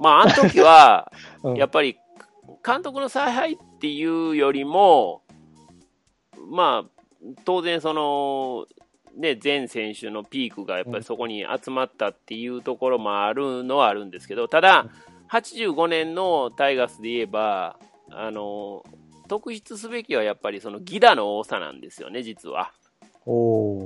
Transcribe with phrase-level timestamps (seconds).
[0.00, 1.12] まあ、あの時は、
[1.44, 1.96] うんやっぱり、
[2.66, 5.22] 監督の采配っていうよりも、
[6.50, 8.66] まあ、当然その、
[9.16, 14.86] ね、全選手のピークがやっぱりそこに集まったっていうところもあるのはあるんですけど、ただ、
[15.30, 17.76] 85年のタイガースで言えば、
[18.10, 18.84] あの、
[19.28, 22.72] 特筆すべきはやっぱりそのギダの多さなんですよね、実は。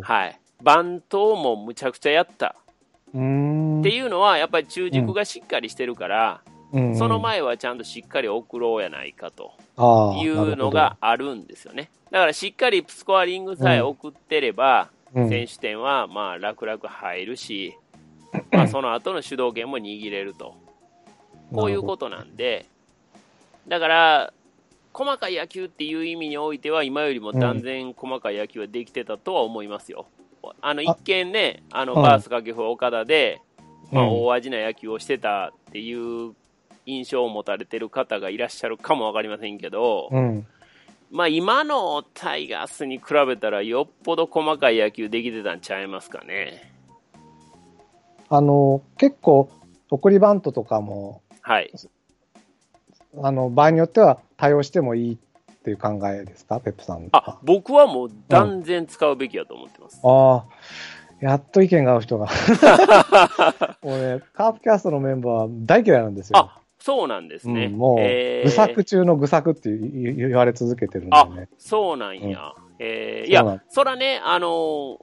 [0.01, 0.41] はい。
[0.63, 2.57] バントもむちゃくちゃやった。
[3.85, 6.41] っていうのは、やっぱり中軸がしっかりしてるから、
[6.97, 9.53] その前はちゃんとしっかり送ろうやないかと
[10.23, 11.91] いうのが、あるんですよね。
[12.11, 17.77] だからしっかりスコアリングさえ送ってれば、選手点はまあ楽々入るし、
[18.51, 20.57] まあ その後の主導権も握れると。
[21.53, 22.67] こういうことなんで、
[23.69, 24.33] だから、
[24.93, 30.07] 細かい野球っていう意味においては、今よりも断然細かい野球はできてたとは思いますよ。
[30.61, 33.41] あの一見ね、あのうんバース掛布岡田で、
[33.91, 36.35] まあ、うん大味な野球をしてたっていう
[36.87, 40.47] 印象を持たれてる方がいらっしゃるかもわかりませんけど、うん。
[41.11, 46.73] まあ、今のタイガースに比べたら、よっぽど細かい野球できてたんちゃいますかね。
[48.29, 49.49] あの、結構、
[49.91, 51.71] 送りバントとかも、はい。
[53.23, 55.17] あの、場合によっては対応してもいいっ
[55.63, 57.39] ていう考えですか、ペップさんあは。
[57.45, 60.01] 僕はもう断然使うべきだと思ってます。
[60.03, 60.45] ああ、
[61.21, 62.27] やっと意見が合う人が。
[63.83, 66.39] もうね、カープキャストのメンバーは大嫌いなんですよ。
[66.39, 67.67] あそうなんですね。
[67.67, 71.49] うん、もう、えー愚作中の愚作って言言われ続けてるんであね。
[71.57, 72.53] そうなんや。
[72.79, 74.99] えーいや、そらね、あのー、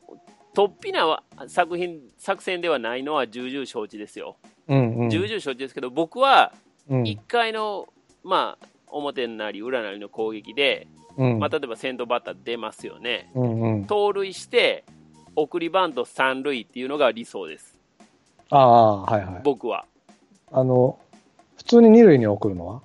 [0.54, 4.36] 突飛なわ作品、作戦ではないのは重々承知ですよ。
[4.68, 5.10] うんうん。
[5.10, 6.54] 重々承知ですけど、僕は
[6.88, 7.88] うん1回の、
[8.24, 13.32] まあ、表なり裏なりの攻撃で、うんまあ、例えば先頭バッター出ますよね。
[13.34, 13.86] うんうん。
[13.86, 14.84] 盗塁して、
[15.36, 17.78] 送りバント三塁っていうのが理想です。
[18.50, 19.42] ああ、はいはい。
[19.44, 19.86] 僕は。
[20.52, 21.00] あの、
[21.58, 22.82] 普通に二塁に送るのは？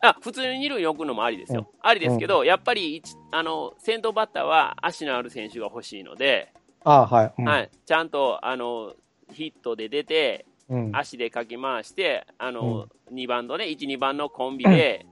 [0.00, 1.70] あ、普通に二塁に置くのもありですよ。
[1.82, 6.52] ありですけど、やっぱり一あの先頭バッターは足のある選手が欲しいので、
[6.84, 7.32] ああ、はい。
[7.38, 8.94] うんはい、ちゃんとあの
[9.32, 10.90] ヒットで出て、うん。
[10.94, 15.04] 足でかき回して、あの2番のね、1、2番のコンビで、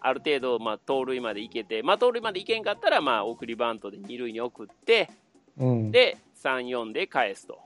[0.00, 5.08] ある程度、まあ、盗塁まで行けて、まあ、盗塁まで行けんかったら、まあ、送りバントで二塁に送って、
[5.58, 5.90] うん。
[5.92, 7.60] で、3、4で返すと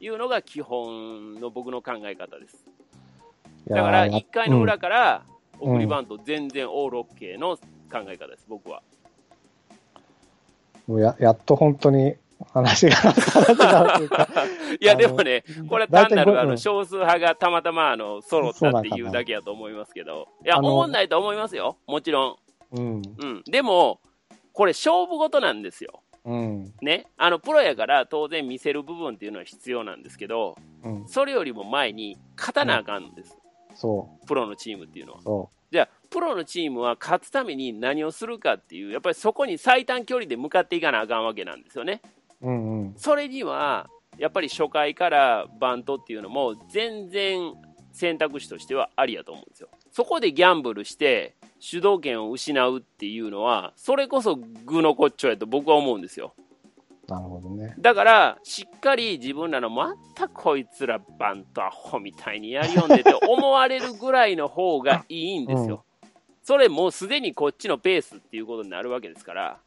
[0.00, 2.64] いうのが基本の僕の考え方です。
[3.68, 8.82] だから、1回の裏うんからうん送りバント全然オールオッケーの考え方です、僕は。
[10.86, 12.14] もうややっと本当に
[12.52, 14.32] 話が、話がと
[14.80, 22.38] いや、でもね、これは単なるあの少数派がたまたまあの揃ったっていうだけやと思いますけど、いや、思んないと思いますよ、もちろ
[22.72, 22.78] ん。
[22.78, 23.02] うん。
[23.18, 24.00] うん、でも、
[24.52, 26.02] これ、勝負事なんですよ。
[26.28, 26.74] うん。
[26.82, 31.08] ね、あのプロやから当然見せる部分っていうのは必要なんですけど、うん。
[31.08, 33.36] それよりも前に勝たなあかんんです、
[33.74, 42.02] そプロのチームっていうのはじゃあ、プロのチームは勝つために何をするかっていう、やっぱりそこに最短距離で向かっていかなあかんわけなんですよね。
[42.42, 42.46] う。
[42.46, 42.94] うんうん。
[42.96, 43.88] それには、
[44.18, 47.54] やっぱり初回からバントっていうのも全然
[47.92, 49.68] 選択肢としてはありやと思うんですよ。
[49.90, 56.34] そこでギャンブルして主導権を失うっていうのは、それこそ具の骨頂やと僕は思うんですよ。
[57.08, 57.74] なるほどね。
[57.78, 65.84] だから、しっかり自分らのまたこいつらバントアホみたいにやりよんでて 思われるぐらいの方がいいんですよ。
[66.42, 69.58] それもうすでにこっちのペースっていうことになるわけですから、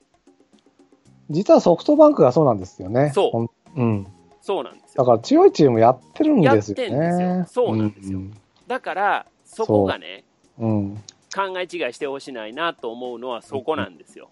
[1.30, 3.12] 実はソフトバンクがそうなんですよね。
[3.14, 4.08] そううん。
[4.42, 5.04] そうなんですよ。
[5.04, 6.84] だから強いチームやってるんですよね。
[6.84, 8.20] やってんですよそうなんですよ
[8.68, 10.24] だから、そこがね、
[10.58, 10.70] うん。
[10.70, 10.96] うん。
[11.34, 14.30] 考え違いしてほしないなと思うのはそこなんですよ。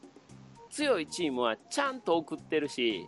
[0.69, 3.07] 強いチームはちゃんと送ってるし、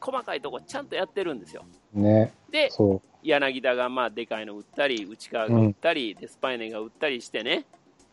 [0.00, 1.64] 細かいとこちゃんとやってるんですよ。
[1.92, 2.32] ね。
[2.50, 7.64] で、そ柳田がまあでかいの打ったり、内川が打ったり、デスパイネが打ったりしてね、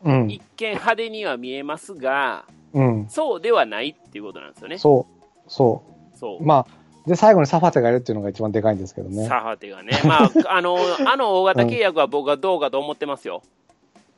[0.04, 0.10] う。
[0.10, 0.30] うん。
[0.30, 3.08] 一見派手には見えますが、うん。
[3.08, 4.78] そうではないっていうことなんですよね。
[4.78, 5.24] そう。
[5.48, 5.82] そ
[6.14, 6.46] そうう。。
[6.46, 9.26] まあ、で、最後にサファテがいるっていうのが一番でかいんですけどね。
[9.26, 13.42] サハテがね、まあ、 あの、あの大型契約は僕はどうかと思ってますよ。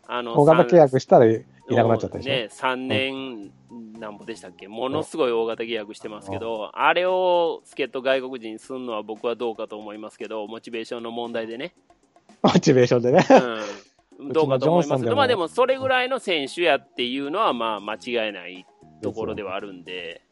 [0.07, 2.31] あの 大型契約したらいなくなっちゃったでしょ？
[2.31, 3.51] ね、3年
[3.99, 11.73] なんぼでしたっけ、ものすごい大型契約してますけど、あれを助っ人外国人にするのは僕はどうかと思いますけど、モチベーションの問題でね、
[12.43, 13.25] モチベーションでね。
[14.19, 18.67] うん、どうかと思いますけど、まあでもそれぐらいの選手やっていうのは、まあ間違いない
[19.01, 20.23] ところではあるんで、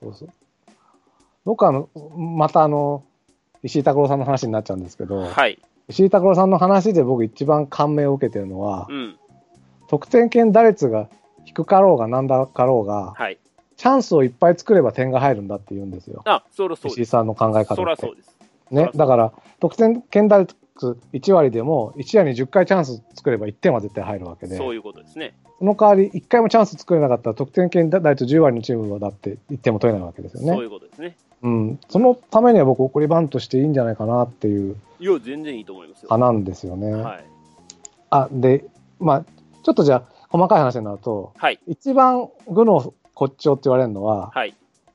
[0.00, 0.28] そうそう。
[1.44, 3.04] 僕はあの、またあの、
[3.62, 5.58] 石井拓郎さんの話になっちゃうんですけど、はい、
[5.88, 9.16] 石井拓郎さんの話で僕一番感銘を受けてるのは、うん、
[9.88, 11.08] 得点圏打率が
[11.44, 13.38] 低かろうがなんだかろうが、はい。
[13.76, 16.22] チャンスをいっぱい作れば点が入るんだって言うんですよ。
[16.24, 17.10] あ、そらそう石井です。
[17.10, 17.74] さんの考え方って。
[17.74, 18.22] そらそうで
[18.70, 25.34] ねだから、得点圏打率ス1割でも、1割に10回チャンス作れば1点は絶対入るわけで、そういうことですね。
[25.58, 30.64] その代わり1回もチャンス作れなかったら、得点圏打率10割のチームはだって1点も取れないわけですよそういね。
[30.66, 31.16] うことですね。
[31.42, 31.80] うん。
[31.88, 36.08] そのためには僕、送りバントしていいんじゃないかなっていういや、全然いいと思いますよ。
[36.10, 36.92] 派なんですよね。
[36.92, 37.24] はい。
[38.10, 38.64] あ、で、
[39.00, 39.24] まあ、
[39.62, 41.58] ちょっとじゃあ、細かい話になると、はい。
[41.66, 44.54] 一番具の骨頂って言われるのは、はい。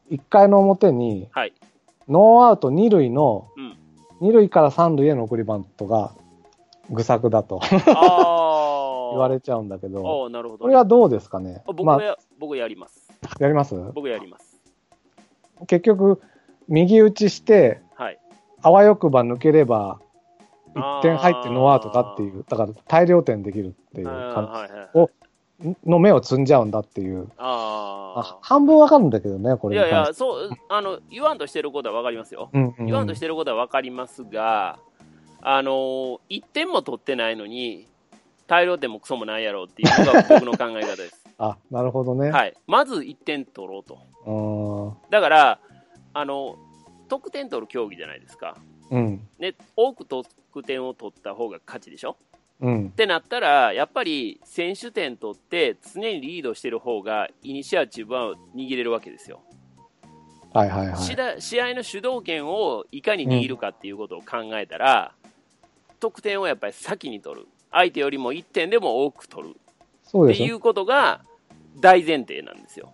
[0.09, 1.53] 1回の表に、はい。
[2.07, 3.61] ノーアウト2塁の、う
[4.25, 4.27] ん。
[4.27, 6.11] 2塁から3塁への送りバントが
[6.89, 7.67] 愚策だとあ
[8.33, 9.11] あ。
[9.11, 10.63] 言われちゃうんだけど、ああ、なるほど。
[10.63, 11.61] これはどうですかね？
[11.67, 13.07] あ僕まや、僕やります。
[13.25, 13.75] あ、やります？
[13.93, 14.59] 僕やります。
[15.67, 16.19] 結局、
[16.67, 18.19] 右打ちして、はい。
[18.61, 19.99] あわよくば抜ければ、
[20.75, 24.89] 1点入ってノーアウトだっていう、だから大量点できるっていう感はいはい。
[24.93, 25.09] お
[25.85, 29.73] の目を積んじゃうんだっていう、ああ半分わかるんだけどね、こあ。
[29.73, 30.13] いやいや。
[30.13, 32.49] そう、あの、言わんとしてることはわかりますよ。
[32.53, 34.77] うんうんうん言わんとしてることはわかりますが、
[35.41, 37.87] あのー、1点も取ってないのに、
[38.47, 41.25] 大量点もクソもないやろうっていうのが僕の考え方です。
[41.39, 42.31] あ、なるほどね。
[42.31, 42.53] はい。
[42.67, 43.97] まず1点取ろうと。
[44.25, 45.59] うーんだから、
[46.17, 46.57] あの、
[47.09, 48.57] 得点取る競技じゃないですか。
[48.89, 49.27] うん。
[49.37, 50.25] ね、多く得
[50.65, 52.17] 点を取った方が勝ちでしょ？
[52.59, 52.89] うんっ。
[52.91, 59.41] てなったら、やっぱり選手点取って常にリードしてる方がイニシアチブは握れるわけですよ。
[60.53, 61.41] はいはいはい。
[61.41, 65.13] 試合の主導権をいかに握るかっていうことを考えたら、
[65.99, 67.47] 得点をやっぱり先に取る。
[67.71, 69.55] 相手よりも1点でも多く取る。
[69.55, 71.21] っていうことが
[71.79, 72.93] 大前提なんですよ。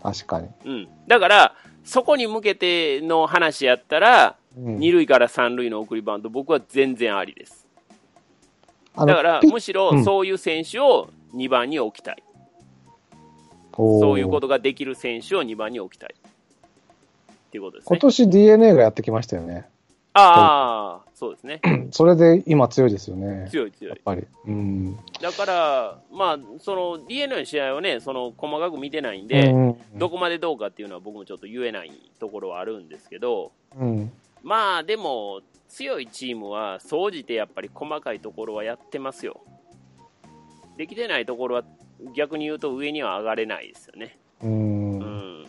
[0.00, 0.48] 確かに。
[0.64, 0.88] うん。
[1.08, 7.66] だから、そこに向けての話やったら、うん2塁から3塁の送りバント、僕は全然ありです。
[8.96, 12.22] だから、むしろうんそういう選手を2番に置きたい。
[13.76, 16.14] おーそういうことができる選手を2番に置きたい。
[16.14, 17.96] っていうことですね。
[17.96, 19.66] 今年 DNA がやってきましたよね。
[20.12, 21.60] ああ、そうですね。
[21.92, 23.48] それで今強いですよね。
[23.50, 23.90] 強い強い。
[23.90, 24.26] やっぱり。
[24.46, 24.96] うん。
[25.22, 34.12] だから、まあ、その DNA の試合をね、その細かく見てないんで、うんどこまでどうかっていうのは僕もちょっと言えないところはあるんですけど、うん。
[34.42, 39.40] まあでも、強いチームは、総じてやっぱり細かいところはやってますよ。
[40.76, 41.64] できてないところは、
[42.16, 44.18] 逆に言うと上には上がれないですよね。
[44.42, 44.46] う。
[44.46, 45.46] うんん。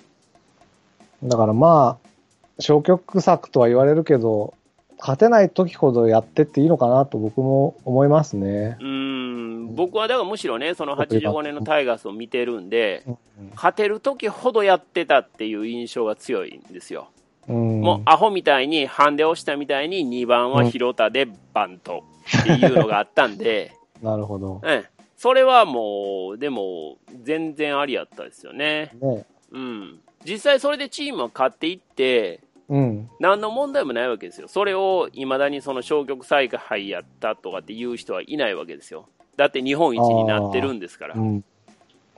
[1.23, 4.53] だからまあ、消極策とは言われるけど、
[5.00, 8.77] 勝てない時ほどやってっていいのかなと僕も思いますね。
[8.81, 13.18] うん、僕はだからむしろね、その85年のタイガースを見てるんで、うん
[13.56, 17.09] 勝てる時ほどやってたっていう印象が強いんですよ。
[17.47, 17.81] うん。
[17.81, 22.03] もうアホみたいに、ハンデをしたみたいに2番は広田でバント
[22.41, 24.62] っていうのがあったんで、 なるほど。
[24.63, 24.86] うん、
[25.18, 28.91] それはもう、でも、全然ありやったですよね。
[29.01, 29.25] ね。
[29.51, 30.00] うん。
[30.25, 33.09] 実際それでチームは勝っていって、うん。
[33.19, 34.47] 何の問題もないわけですよ。
[34.47, 39.07] それを未だにその消極采配やったとかっていう人はいないわけですよ。
[39.38, 41.44] だって日本一になってるんですからう、ん。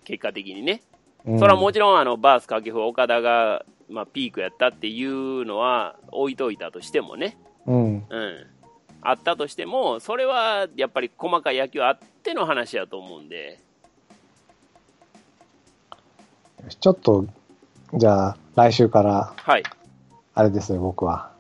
[0.04, 0.82] 結果的にね。
[1.26, 8.06] うんそれはもちろんあのバース掛布岡田が、まあ、ピークやったっていうのは置いといたとしてもね、うん。
[8.10, 8.48] うん、
[9.02, 13.60] あったとしても、それはやっぱり細かい野球あっての話やと思うんで、
[16.80, 17.26] ちょっと、
[17.94, 19.64] じゃあ、来週から、はい。
[20.38, 21.32] あれですよ、僕は。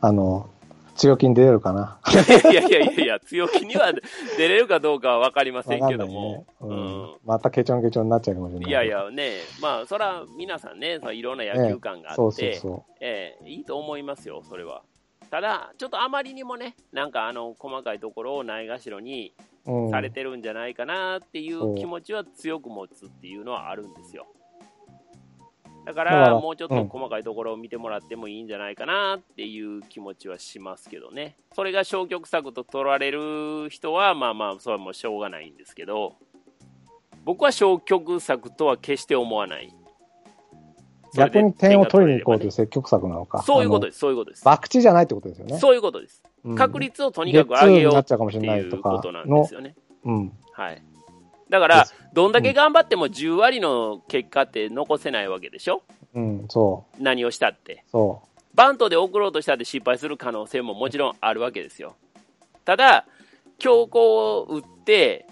[0.00, 0.48] あの、
[0.94, 1.98] 強気に出れるかな？
[2.52, 3.92] いやいやいやいや、強気には
[4.38, 6.74] 出れるかどうかは分かりませんけども、ねうんう
[7.06, 7.14] ん。
[7.24, 8.70] またケチョンケチョンになっちゃうかもしれない。
[8.70, 8.88] いやい。
[8.88, 14.82] やね、まあ、それは皆さんね、そのいろんな野球感があそうって、そうそええいいと思いますよ、それは。
[15.32, 19.32] ただ、ちょっとあまりにもね、なんかあの細かいところをないがしろに
[19.66, 19.72] う。
[19.72, 19.90] うん。
[19.90, 24.26] されてるんじゃないかなっていそうう気持ちは強く持つっていうのはあるんですよ。
[24.36, 24.43] だか
[25.84, 31.36] だからら、もうちょっとうん細かいところを見てもらってもいいんじゃないかなっていう気持ちはしますけどね。
[31.54, 36.14] それが消極策と取られる人は、まあまあ、それはもうしょうがないんですけど、
[37.24, 39.74] 僕は消極策とは決して思わない。
[41.14, 43.42] 逆に点を取りに行こうという積極策なのか。
[43.42, 44.48] そういうことです、そういうことですす。。
[44.48, 45.58] 博打じゃないってことですよね。
[45.58, 46.22] そういうことです。
[46.44, 49.74] うん確率をとにかく上げようっていいうことなんですよね。
[50.04, 50.32] うん。
[50.52, 50.82] はい。
[51.50, 55.82] だから、どんだけ頑張っても10割の結果って残せないわけでしょ？
[56.14, 57.02] うん、そう。
[57.02, 57.84] 何をしたって。
[57.90, 58.22] そ
[58.54, 61.96] バントで送ろうとしたって失敗する可能性ももちろんあるわけですよ。
[62.64, 63.06] ただ、
[63.58, 65.26] 強行を打って、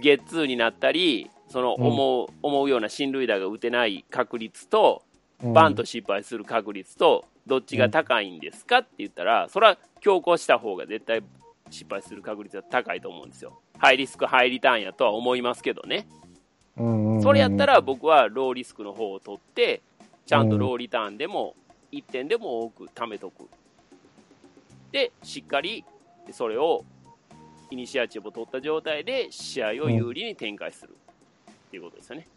[0.00, 5.02] ゲッツーになったり、その思う,、思うような進塁打が打てない確率と、
[5.42, 5.46] う。
[5.46, 11.22] うんバント失敗する確率と、どっちが高いんですかって言ったら、それは強行した方が絶対
[11.70, 13.58] 失敗する確率は高いと思うんですよ。
[13.80, 16.06] ハイリスク、ハイリターンやとは思いますけどね。
[17.22, 19.80] それやったら僕はローリスクの方を取って、
[20.26, 21.54] ちゃんとローリターンでも
[21.90, 23.48] 1点でも多く貯めとく。
[24.92, 25.82] で、しっかり
[26.26, 26.84] でそれを
[27.70, 30.94] イニシアチブを取った状態で試合を有利に展開する
[31.50, 32.28] っていうことですよね。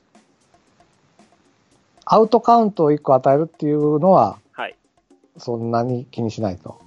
[2.06, 4.76] アウトカウントを1個与えるっていうのは、はい。
[5.38, 6.80] そんなに気にしないと。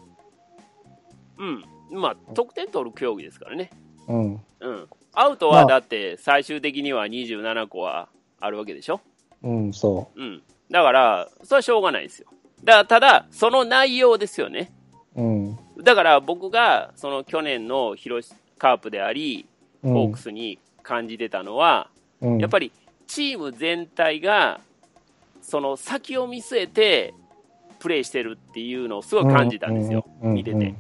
[1.36, 1.64] うん。
[1.90, 3.70] まあ、得点取る競技ですからね。
[4.08, 4.40] うん。
[4.60, 4.88] うん。
[5.14, 8.08] アウトはだって最終的には27個は
[8.40, 9.00] あるわけでしょ？
[9.42, 10.42] うん、そうん。
[10.70, 12.28] だから、それはしょうがないですよ。
[12.64, 14.72] だから、ただ、その内容ですよね。
[15.14, 15.22] う。
[15.22, 15.58] うん。
[15.82, 19.46] だから僕が、その去年の広島カープであり、
[19.82, 22.72] うんホークスに感じてたのは、うん、やっぱり
[23.06, 24.60] チーム全体が、
[25.40, 27.14] その先を見据えて
[27.78, 30.74] プレーしてるっていうのをすごい感じたんですよ、うん見てて。。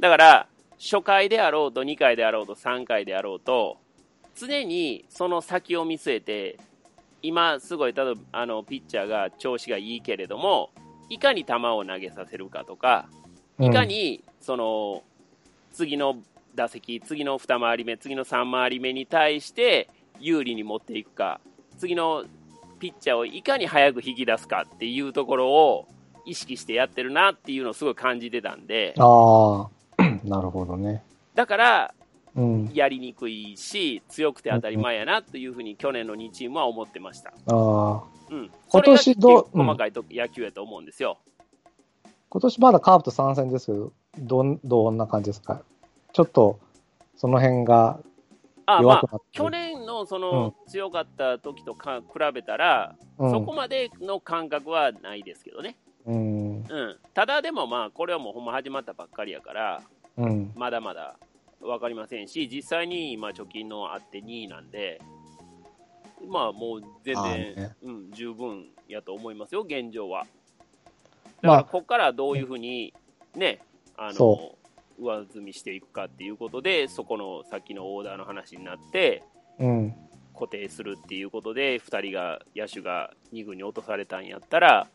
[0.00, 0.46] だから、
[0.82, 3.76] 初回であろうと、2回であろうと、3回であろうと、
[4.34, 6.58] 常にその先を見据えて、
[7.22, 10.70] 今、すごい、例えばあのピッチャーが調子がいいけれども、
[11.08, 13.08] いかに球を投げさせるかとか、
[13.58, 13.66] うん。
[13.66, 15.04] いか、にその
[15.72, 16.16] 次の
[16.56, 21.40] 打席、次の2回り目、次の3回り目に対して有利に持っていくか、
[21.78, 22.24] 次の
[22.80, 25.86] ピッチャーをいかに早く引き出すかっていうところを
[26.24, 29.81] 意識してやってるなっていうのをすごい感じてたんで、ああ、
[30.24, 31.02] なるほどね。
[31.34, 31.94] だから
[32.34, 32.70] うん。
[32.72, 37.30] やりにくいし、強くて当たり前やなというふうに去年の2チームは思ってました。
[37.30, 38.02] ああ。
[38.30, 41.18] うん、今年ど細かいと野球やと思うんですよ。
[42.30, 45.60] 今年まだカープと参戦ですけど、どん、どんな感じですか？
[46.14, 46.58] ちょっと、
[47.16, 48.00] その辺が
[48.64, 49.20] あまあ。
[49.32, 55.76] 去年のその強かった時とか比べたら、うん、そこまでの感覚はないですけどね、
[56.06, 56.56] うん。
[56.56, 59.82] うん、ただでもまあこれはもうほんま始まったばっかりやから
[60.16, 60.52] うん。
[60.56, 61.16] まだまだ
[61.60, 65.00] 分かりませんし実際に今貯金のあって2位なんで
[66.28, 70.26] まあもう全ああ然、ねうん、十分やと思いますよ現状は
[71.40, 72.92] だまあからここからどういうふうに
[73.36, 73.60] ね
[73.96, 74.58] あのそ
[74.98, 79.22] 上積みしていくかっていうことでそこのさっきのオーダーの話になって
[79.58, 79.94] うん。
[80.34, 84.88] 固定するっていうことで2人が野手が2軍に落とされたんやったら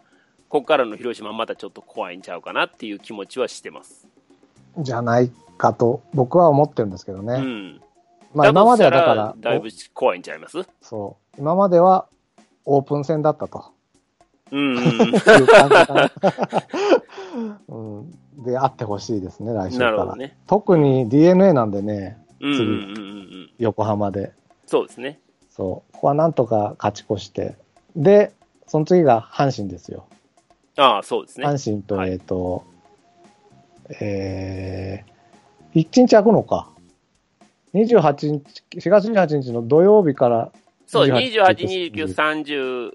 [0.50, 4.08] ここからの広島またちょっと怖いんちゃうかなっていう気持ちはしてます。
[4.80, 7.34] じゃないかと、僕は思ってるんですけどね。
[7.36, 7.82] うん。
[8.34, 10.60] まあ今まではだかとらだいぶ怖いんちゃいます？
[10.60, 11.40] おそう。
[11.40, 12.08] 今までは
[12.66, 13.72] オープン戦だったと。
[14.52, 14.78] うん。
[14.78, 16.12] いう感じかな。
[17.68, 18.12] うん。
[18.44, 19.92] で、あってほしいですね、来週から。
[19.92, 20.38] なるほどね。
[20.48, 23.52] 特に DNA なんでね、うんうんうんうん。
[23.58, 24.34] 横浜で。
[24.66, 25.20] そうですね。
[25.50, 25.94] そう。
[25.94, 27.56] ここはなんとか勝ち越して。
[27.96, 28.34] で、
[28.68, 30.06] その次が阪神ですよ。
[30.78, 31.48] ああ、そうですね。
[31.48, 32.64] 阪神と、はいえっ、と、
[34.02, 36.70] えー、1日空くのか。
[37.74, 40.52] 28日、4月28日の土曜日から、
[40.86, 42.92] そう、28 28、29、30、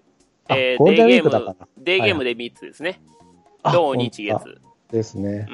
[0.49, 3.01] あえーゴールデンウィデーゲームークだから。、デーゲームで3つですね。
[3.63, 4.55] あ土日本当月。
[4.55, 5.47] だですね。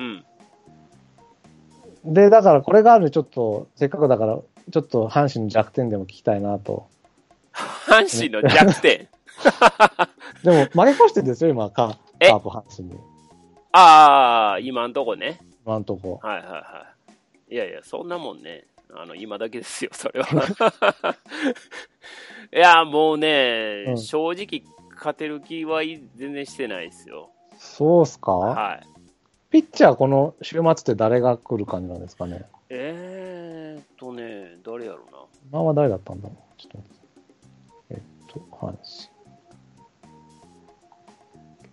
[2.04, 2.14] うん。
[2.14, 4.38] で、だからこれがあるちょっと、せっかくだから、
[4.70, 6.88] ちょっと阪神の弱点でも聞きたいなと。
[7.52, 9.08] 阪神の弱点。
[10.42, 12.98] でも、負け越してるんですよ、今、カープ阪神に。
[13.72, 15.40] ああ、今んとこね。
[15.64, 16.20] 今んとこ。
[16.22, 16.86] はいはいは
[17.50, 17.54] い。
[17.54, 20.28] いやいや、そんなもんね、あの、今だけですよ、それは。
[22.52, 24.62] いや、もうね、うん正直、
[24.94, 27.30] 勝てる気はい全然してないですよ。
[27.56, 28.86] そうっすか、はい。
[29.50, 32.44] ピッチャーこの週末って誰が来る感じなんですかね？
[32.70, 35.18] えーっとね、誰やろうな。
[35.50, 36.28] 今は誰だったんだ？
[36.28, 36.98] ろうちょっと待って。
[37.90, 38.78] えっと、阪神。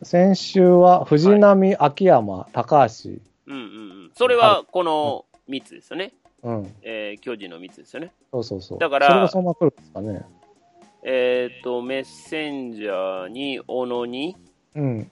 [0.06, 3.10] 先週は藤浪、秋山、高橋。
[3.48, 3.64] うんうんう
[4.06, 4.12] ん。
[4.14, 6.14] それは、この3つですよね。
[6.44, 6.76] うん。
[6.84, 8.12] えー巨人の3つですよね。
[8.32, 8.78] そうそうそう。
[8.78, 10.24] だからそれがそのまま来るんですかね。
[11.04, 14.36] えーっと、メッセンジャーに、小野に、い
[14.76, 15.12] うん。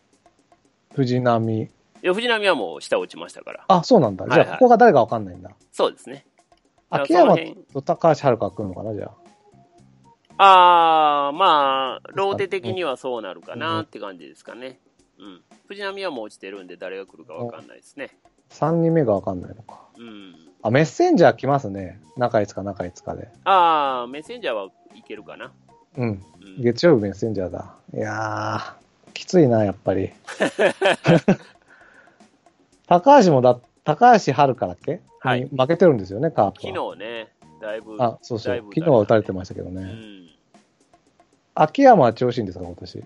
[0.94, 1.70] 藤浪。
[2.04, 3.66] や、藤浪はもう下落ちましたから。
[3.68, 4.26] あ、そうなんだ。
[4.26, 5.50] じゃあ、はいはいここが誰かわかんないんだ。
[5.72, 6.28] そうですね。
[6.92, 7.36] 秋山
[7.74, 9.23] と高橋遥が来るのかな、じゃあ。
[10.44, 14.80] ああ、まあ、ローテ的にはそうなるかなって感じですかね。
[15.20, 15.42] うん。
[15.68, 18.10] 藤浪はもう落ちてるんで、誰が来るかわかんないですね。
[18.50, 19.82] 3人目がわかんないのか。
[19.98, 20.36] うん。
[20.62, 22.00] あ、メッセンジャー来ますね。
[22.18, 23.30] 中5日、中5日で。
[23.46, 25.52] ああ、メッセンジャーはいけるかな。
[25.98, 26.10] うん。
[26.10, 26.12] う
[26.60, 27.76] ん、月曜日メッセンジャーだ。
[27.94, 30.12] いやー、きついな、やっぱり。
[32.88, 35.02] 高橋もだ、高橋遥だっけ？
[35.20, 36.94] はいに負けてるんですよね、カープ昨は。
[36.96, 37.96] 日ね、だいぶ。
[38.00, 38.58] あ、そうそう。
[38.58, 39.82] 昨日は打たれてましたけどね。
[39.82, 40.23] うん。
[41.56, 43.00] 秋山は調子いいんですか、今年？
[43.00, 43.04] い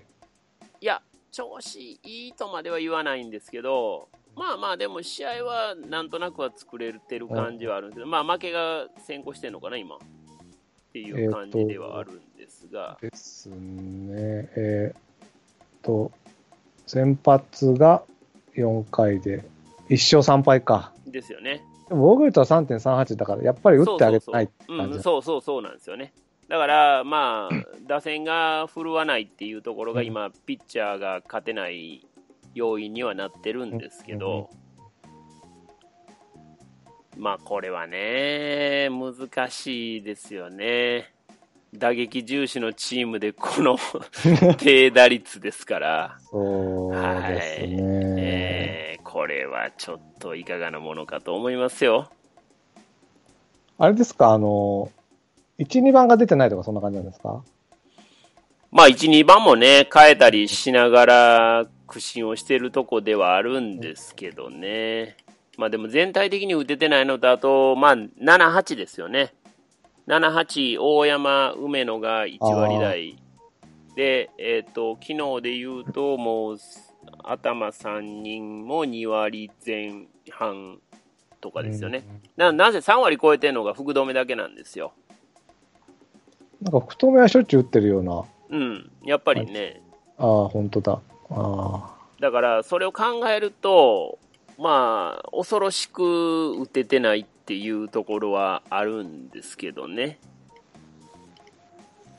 [0.85, 1.01] や、
[1.31, 9.95] 調子いいとまでは言わないんですけど、まあまあ、でも試合はなんとなくは作れてる感じはあるんですけど、まあ負けが先行してるのかな、今。
[9.95, 9.99] っ
[10.93, 14.49] ていう感じではあるんですが、ですね。
[14.55, 15.01] えーっ
[15.81, 16.11] と、
[16.85, 18.03] 先発が
[18.55, 19.43] 4回で、
[19.89, 20.93] 1勝3敗か。
[21.05, 21.63] ですよね。
[21.89, 26.13] でも防御率は3.38だから、やっぱり打ってあげてないってそう感じそうそううん、そうそうそうなんですよね。
[26.47, 32.05] だから、まあ、打線が振るわないっていうところが今、ピッチャーが勝てない
[32.53, 34.49] 要因にはなってるんですけど、
[37.17, 41.13] まあ、これはね、難しいですよね。
[41.75, 43.77] 打撃重視のチームでこの
[44.57, 47.75] 低打率ですから、そうですね。
[48.17, 48.77] えー
[49.17, 52.11] これはちょっといかがなものかと思いますよ。
[53.79, 54.91] あれですか、あの、
[55.59, 57.43] 1、2番が出てないとかそんな感じなんですか？
[58.71, 65.15] まあ、1、2番もね、変えたりしながら苦心をしてるとこではあるんですけどね。
[65.57, 68.11] まあでも全体的に打ててないのと、あと、まあ、7、
[68.53, 69.33] 8ですよね。
[70.07, 73.17] 7、8、大山、梅野が1割台。
[73.95, 76.57] で、えっ、と、昨日で言うと、もう、
[77.23, 80.77] 頭3人も2割前半
[81.41, 82.03] とかですよね。
[82.35, 84.93] ななぜ3割超えてるのが福留だけなんですよ。
[86.61, 88.23] なんか、太めはしょっちゅう打ってるような。
[88.49, 88.91] うん。
[89.03, 89.81] やっぱりね、
[90.17, 91.01] ああ、本当だ。
[91.29, 94.17] あだから、それを考えると、
[94.57, 100.17] まあ、恐ろしく打ててないっていうところはあるんですけどね。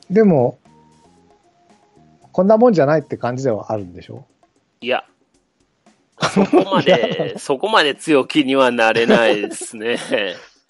[0.09, 0.13] あ。
[0.13, 0.57] でも、
[2.31, 4.25] こんなもんじゃないって感じではあるんでしょ？
[4.79, 5.03] いや、
[6.33, 9.97] そこまで、 そこまで強気にはなれないですね。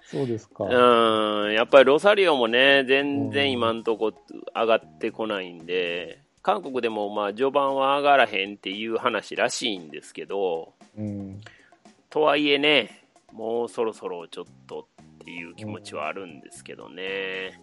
[0.10, 0.64] そうですか。
[0.64, 4.12] うん、やっぱりロサリオもね、全然今んとこ
[4.56, 11.40] 上がってこないんで、韓国でもまあ序盤は上がらへんっていう話らしいんですけど、うん。
[12.10, 17.62] とはいえね、もうそろそろちょっとっていう気持ちはあるんですけどね。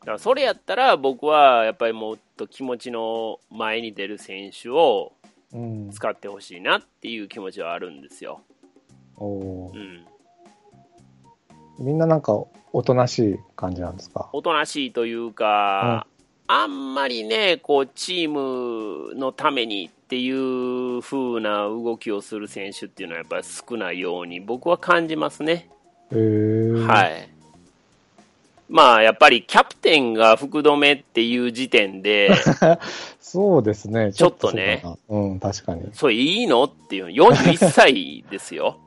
[0.00, 5.12] だからそれやったら僕はやっぱりもっと気持ちの前に出る選手を
[5.52, 5.90] うん。
[5.90, 8.40] 使ってほしいなっていう気持ちはあるんですよ。
[9.18, 9.24] う
[9.78, 10.06] ん。
[11.78, 12.38] みんななんか、
[12.72, 14.28] おとなしい感じなんですか？
[14.32, 16.06] おとなしいというか、
[16.48, 25.68] あんまりね、こう、チームのためにっていう風な動きをする選手っていうのはやっぱり少ないように僕は感じますね。
[26.12, 26.72] へえ。。
[26.86, 27.36] はいい。
[28.68, 32.30] まあ、やっぱりキャプテンが福留っていう時点で、
[33.20, 34.12] そうですね。
[34.12, 34.82] ちょっとね。
[35.08, 35.88] うん、確かに。
[35.92, 36.64] それいいの？
[36.64, 38.78] っていう、41歳ですよ。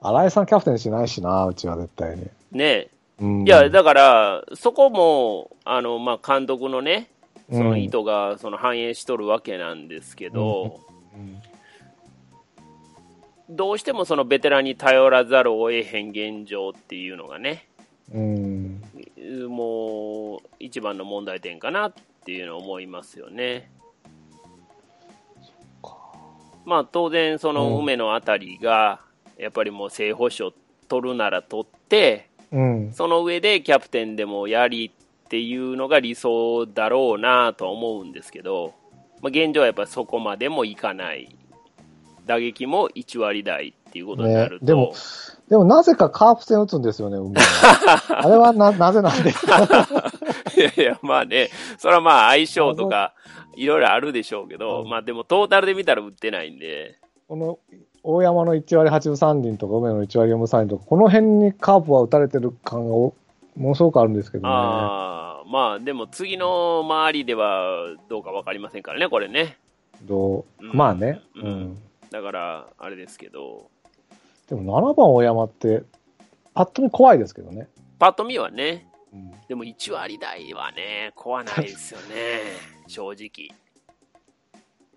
[0.00, 2.26] 新井さんキャプテンしないしな、うちは絶対に。
[2.52, 2.88] ね。
[3.20, 3.46] うん。
[3.46, 7.08] いや、だから、そこも、あの、まあ、監督のね、
[7.50, 10.80] その意図がその反映しとるわけなんですけど、
[11.14, 11.40] うん
[13.48, 17.68] どうしてもそのベテランに頼らざるを得へん現状っていうのがね、
[18.12, 18.82] うん。
[19.48, 23.70] もう一番の問題点かなっていうのは思いますよね。
[26.64, 29.00] まあ当然その梅のあたりが
[29.38, 30.52] やっぱりもう正捕手を
[30.88, 32.92] 取るなら取ってうん。
[32.92, 34.92] その上でキャプテンでもやり
[35.26, 38.74] っていうのが理想だろうなとは思うんですけど、
[39.20, 41.34] まあ、現状はやっぱりそこまでもいかない
[42.26, 44.94] 打撃も1割台っていうことになると、ねでも
[45.48, 47.18] でもなぜかカープ戦打つんですよね、
[48.10, 49.30] あれはな、なぜなんで？
[49.30, 49.86] すか
[50.56, 53.14] いやいや、まあね、それはまあ相性とか、
[53.54, 54.88] いろいろあるでしょうけど、うん。
[54.88, 57.60] まあでもトータルで見たら売ってないんで、この、
[58.08, 63.14] 大山の1割8分3厘とか、梅の1割4分3厘とか、この辺にカープは打たれてる感がお
[63.56, 64.48] ものすごくあるんですけどね。
[64.48, 69.58] ああ、まあでも次の周りではどうかわかりませんからね、これね。
[70.04, 71.78] どううんまあね、ううんん。
[72.10, 73.68] だから、あれですけど、
[74.48, 75.82] でも7番大山って、
[76.54, 77.66] パッと見怖いですけどね。
[77.98, 82.42] パッと見はね、うんでも1割台はね、怖ないですよね、
[82.86, 83.50] 正直。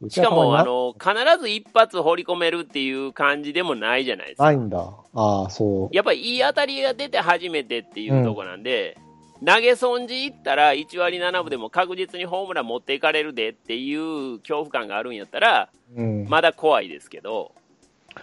[0.01, 4.45] うしかも、あの、必ず一発掘り込めるっていう感じでもないじゃないですか。
[4.45, 4.93] ないんだ。
[5.13, 5.95] ああ、そう。
[5.95, 8.97] やっぱりいい当たりが出て初めてっていうとこなんで、
[9.45, 16.27] 投げ損じいったら1割7分でも確実にホームラン持っていかれるでっていう恐怖感があるんやったら、うん。
[16.29, 17.53] まだ怖いですけど、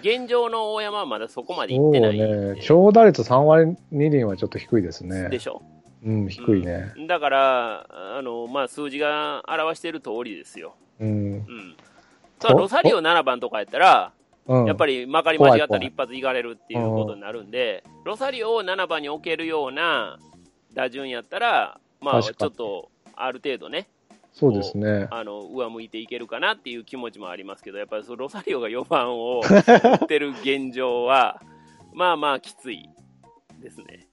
[0.00, 2.60] 現状の大山はまだそこまでいってないね。
[2.62, 5.28] 長打率3割2厘はちょっと低いですね。
[5.28, 5.62] でしょ。
[6.04, 6.92] うん、低いね。
[6.96, 7.86] うんだから、
[8.18, 10.74] あのまあ、数字が表している通りですよ。
[11.00, 11.08] うん。
[11.08, 11.76] うん。
[12.38, 14.12] ただロサリオ7番とかやったら、
[14.46, 14.66] うん。
[14.66, 20.18] やっぱりまかり間違ったら一発いかれるっていうことになるんで、ロサリオを7番に置けるような
[20.72, 23.88] 打順やったら、まあ、ちょっとある程度ね、
[24.36, 25.08] そうですね。
[25.10, 31.40] あの上向いていけるかなっていう気持ちもありますけど、やっぱりそのロサリオが4番を打ってる現状は、
[31.94, 32.86] まあまあきつい
[33.62, 34.05] ですね。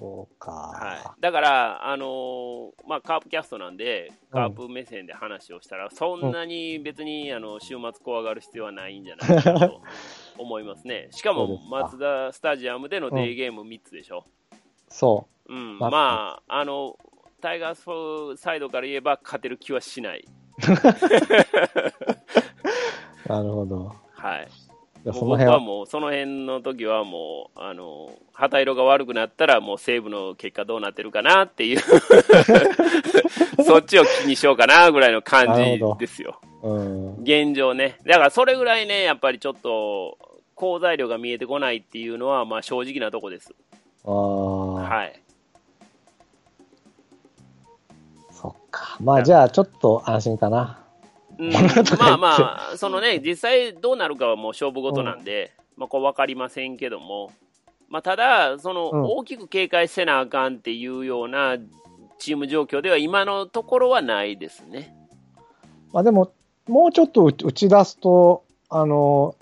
[0.00, 0.50] そうか。
[0.50, 9.82] はい、だから、あのーまあ、カープキャストなんで、カープ目線で話をしたら、そんなに別にあの週末怖がる必要はないんじゃないかなと
[10.38, 11.08] 思いますね。
[11.10, 14.24] しかもマツダスタジアムでのデーゲーム3つでしょ。
[14.88, 16.96] そうん、まあまあ、あの、
[17.42, 20.26] タイガースサイドから言えば勝てる気はしない。
[20.26, 20.30] う。
[23.28, 23.94] なるほど。
[24.14, 24.48] はい。
[25.04, 31.80] そうの辺は、もう、その辺の時はもう、あの、旗色が悪くなったら、もう西武の結果どうなってるかなっていう、
[33.64, 36.40] そっちを気にしようかなぐらいの感じですよ。
[36.62, 37.14] うん。
[37.22, 37.98] 現状ね。
[38.04, 40.18] だからそれぐらいね、やっぱりちょっと、
[40.54, 43.54] 好材料が見えてこないっていうのは、まあ正直なとこです。
[44.04, 44.14] ああ、
[44.74, 45.22] はい。
[48.30, 48.98] そっか。
[49.00, 50.79] まあじゃあちょっと安心かな。
[51.40, 51.52] うん、
[51.98, 57.32] まあまあ、そのね、実際どうなるかはもう勝負事なんで、まあこう分かりませんけども、
[57.88, 61.56] まあただ、そのうん大きく警戒せなあかんっていうような
[62.18, 64.94] チーム状況では今のところはないですね。
[65.92, 66.30] まあでも、
[66.68, 69.34] もうちょっと打ち出すと、あの、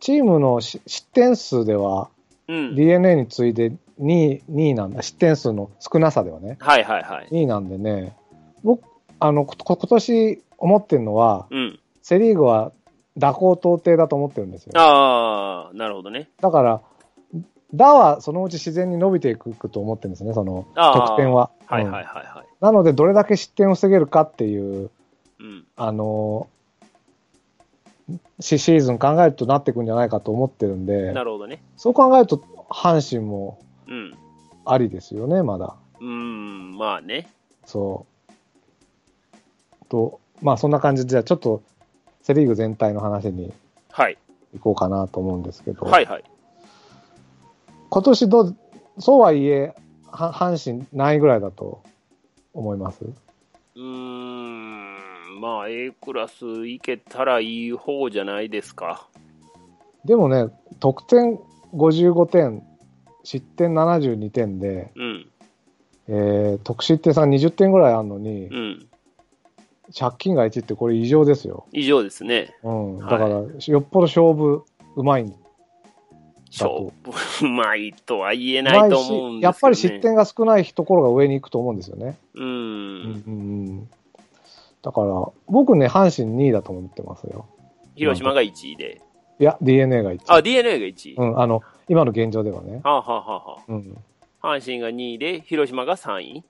[0.00, 2.08] チームのし失点数では
[2.50, 2.74] うん。
[2.74, 5.02] DNA に次いで2位、2位なんだ。
[5.02, 6.56] 失点数の少なさではね。
[6.58, 7.28] はいはいはい。
[7.30, 8.16] 2位なんでね、
[8.64, 8.82] 僕、
[9.20, 11.80] あの、こ今年思ってるのは、うん。
[12.02, 12.72] セリーグは
[13.20, 14.72] 蛇行到底だと思ってるんですよ。
[14.76, 16.30] ああ、なるほどね。
[16.40, 16.80] だから、
[17.74, 21.50] 打はそのうち自然に伸びていくと思ってるんですね、その得点は。
[21.66, 22.46] はいうんはいはいはい。
[22.60, 24.90] なので、どれだけ失点を防げるかっていう、
[25.38, 25.66] うん。
[25.76, 26.48] あの
[28.40, 31.62] シシーズン考えるとなっていくんじゃないかと思ってるんで、なるほどね。
[31.76, 34.14] そう考えると、阪神もうん。
[34.64, 35.76] ありですよね、まだ。
[36.00, 37.28] うん、まあね。
[37.64, 38.06] そ
[39.82, 39.88] う。
[39.88, 41.62] と、まあそんな感じで、じゃあちょっと
[42.22, 43.52] セ・リーグ全体の話に
[43.90, 44.18] はい。
[44.54, 46.24] 行こうかなと思うんですけど、はいはい。
[47.88, 48.56] 今年どう、
[48.98, 49.74] そうはいえ、
[50.10, 51.82] は阪神何位ぐらいだと
[52.52, 53.04] 思います？
[53.04, 59.06] うーん、まあ A クラスいけたらいい方じゃないですか。
[60.04, 60.48] でもね、
[60.80, 61.38] 得点
[61.74, 62.62] 55点、
[63.22, 65.26] 失点72点で、うん。
[66.08, 68.88] えー、得失点差が20点ぐらいあるのに、うん。
[69.96, 71.66] 借金が1ってこれ異常ですよ。
[71.72, 72.54] 以上ですね。
[72.62, 72.98] うん。
[72.98, 74.64] はいだから、よっぽど勝負
[74.96, 75.36] うまいんだ
[76.50, 76.92] 勝と。
[77.10, 77.12] 負
[77.46, 79.40] うまいとは言えうないと思うんですね。
[79.42, 82.16] やっぱり失点が少ないところが上に行くと思うんですよね。
[82.34, 82.44] うん。
[82.44, 83.88] うん。
[84.82, 87.46] だから、僕ね、阪神2位だと思ってますよ。
[87.94, 89.00] 広島が1位で。
[89.38, 90.20] いや、DNA が1位。
[90.26, 91.14] あ、DNA が1位。
[91.16, 92.80] うん、あの、今の現状ではね。
[92.82, 93.96] はあ、はあはあはうん。
[94.42, 96.44] あ、阪神が2位で、広島が3位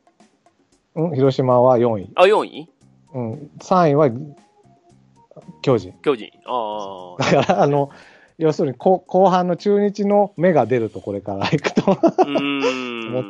[0.96, 2.10] うん、広島は4位。
[2.14, 2.68] あ、4位？
[3.14, 4.10] うん、3位は
[5.62, 5.92] 巨人。
[6.02, 6.30] 巨人。
[6.46, 7.22] ああ。
[7.22, 7.90] だから、あの、
[8.38, 11.82] 要するに後後半の中日の目が出るとこれから行くと。
[11.90, 11.98] 思っ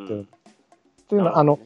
[0.06, 0.28] てる。
[1.02, 1.58] っていうのは、あの、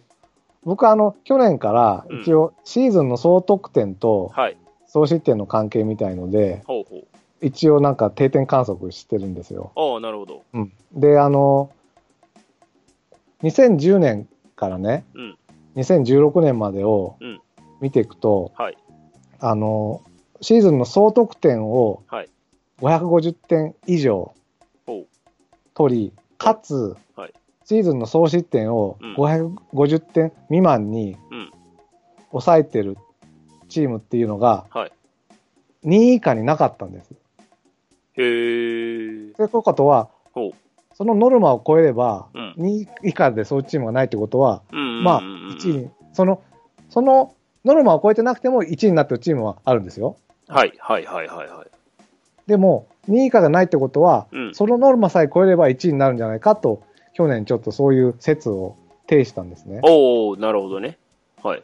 [0.63, 4.57] 僕はあの、去年から一応シーズンの総得点とはい。
[4.87, 7.07] 総失点の関係みたいので、ほうほう。
[7.41, 9.73] 一応なんか定点観測してるんですよ。
[9.75, 10.43] ああ、なるほど。
[10.53, 10.73] うん。
[10.93, 11.73] で、あの、
[13.43, 15.39] 2010年からね、うん。
[15.77, 17.41] 2016年までをうん
[17.81, 18.79] 見ていくと、はい。
[19.41, 20.03] あの、
[20.41, 22.29] シーズンの総得点をはい。
[22.79, 24.35] 550点以上。
[25.75, 27.33] 取り、かつ、はい
[27.67, 31.51] シーズンの総失点をうん550点未満にうん。
[32.31, 32.99] 抑えてる
[33.69, 34.93] チームっていうのがはい。
[35.85, 37.13] 2位以下になかったんです。
[37.13, 39.33] へえ。
[39.35, 40.11] ということは。
[40.97, 45.03] そのノルマを超えれば、うん2位以下でそういうチームがないってことは、うん。
[45.03, 46.43] まあ、うん1位に、その、
[46.91, 50.17] そのノルマを超えてなくても1位になってるチームはあるんですよ。
[50.49, 50.73] はい。
[50.79, 51.05] はい。
[51.05, 51.27] はい。
[51.27, 51.49] はい。
[51.49, 51.71] はい。
[52.47, 54.55] でも、2位以下がないってことは、うん。
[54.55, 56.83] そのノルマさえ超えれば1位になるんじゃないかと、
[57.15, 59.81] 去年ちょっとそういう説を呈したんですね。
[59.83, 60.99] おおなるほどね。
[61.43, 61.63] はい。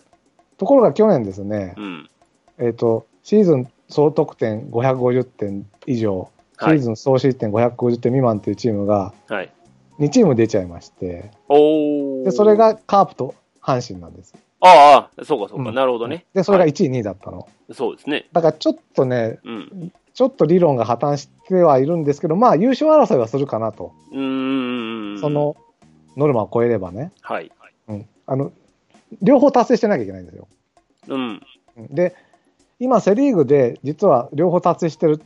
[0.56, 2.10] ところが去年ですね、うん。
[2.58, 9.50] えっ、と、シーズン総得点550点以上、シはいーズン総失点550点未満っていうチームがはい。
[9.98, 14.34] 2チーム出ちゃいまして、おおで、それ、がカープと阪神なんです。
[14.60, 16.26] ああ、そうかそうか、うんなるほどね。
[16.34, 17.48] で、それがはい1位、2位だったの。
[17.72, 18.28] そうですね。
[18.32, 19.92] だからちょっとね、うん。
[20.12, 23.92] ちょっと理論が破綻してはいるんですけど、まあ優勝争いはするかなと。
[24.12, 25.20] うーん。
[25.20, 25.56] そ、の
[26.16, 27.12] ノルマを超えればね。
[27.22, 27.50] はい。
[27.88, 28.06] うん。
[28.26, 28.52] あの、
[29.22, 30.48] 両方達成してなきゃいけないんですよ。
[31.08, 31.42] うん。
[31.76, 32.14] うんで、
[32.78, 35.22] 今、セ・リーグで実は両方達成してる、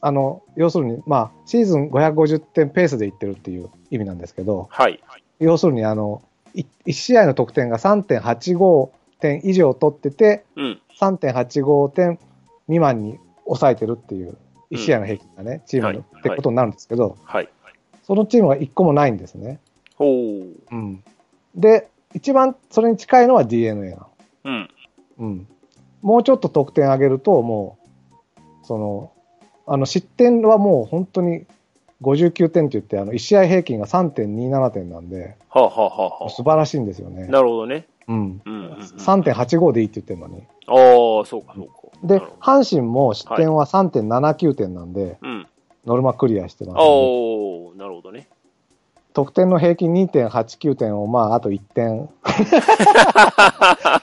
[0.00, 5.02] あの要するに、まあ、シーズン550点ペースでいってるっていう意味なんですけど、はい。
[5.40, 6.22] 要するにあの、
[6.56, 8.90] 1試合の得点が3.85
[9.20, 10.80] 点以上取ってて、うん。
[10.98, 12.18] 3.85点
[12.66, 14.36] 未満に抑えてるっていう、
[14.70, 17.48] 1試合の平均がね、チームの、はいってことになるんですけど、はい。
[18.04, 19.60] そのチームが1個もないんですね。
[19.96, 20.74] ほう。
[20.74, 21.02] うん、
[21.54, 24.06] で、一番それに近いのは d n a なの。
[24.44, 24.70] うん。
[25.18, 25.48] うん、
[26.02, 27.78] もうちょっと得点上げると、も
[28.38, 29.12] う、その、
[29.66, 31.44] あの失点はもう本当に
[32.02, 37.26] 59点って言って、あの1試合平均が3.27点なんで、はあ、はあはあは素晴らしいんですよあ、ね。
[37.28, 37.86] なるほどね。
[38.08, 40.42] うん、うんうんうん、3.85でいいって言ってるのに。
[40.66, 41.72] ああ、そうか、そうか。
[42.04, 45.46] で阪神も失点は3.79点なんで、うん。
[45.86, 46.82] ノルマクリアしてます、ね。
[46.82, 48.28] おー、なるほどね。
[49.12, 52.10] 得点の平均2.89点を、まあ、あと1点。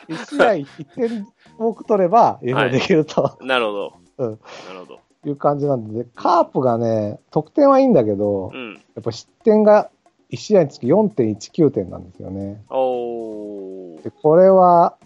[0.09, 1.27] 1試合1点
[1.59, 3.93] 多く取れば優勝できると、なるほど。
[4.17, 4.99] うんなるほど。
[5.29, 8.73] いう感じなんで、カープがね、得点はいいんだけど、うん。
[8.73, 9.89] やっぱ失点が
[10.31, 12.63] 1試合につき4.19点なんですよね。
[12.69, 14.03] おー。
[14.03, 14.97] で、これは、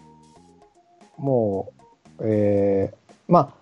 [1.16, 1.72] も
[2.18, 3.54] う、えー、まあ、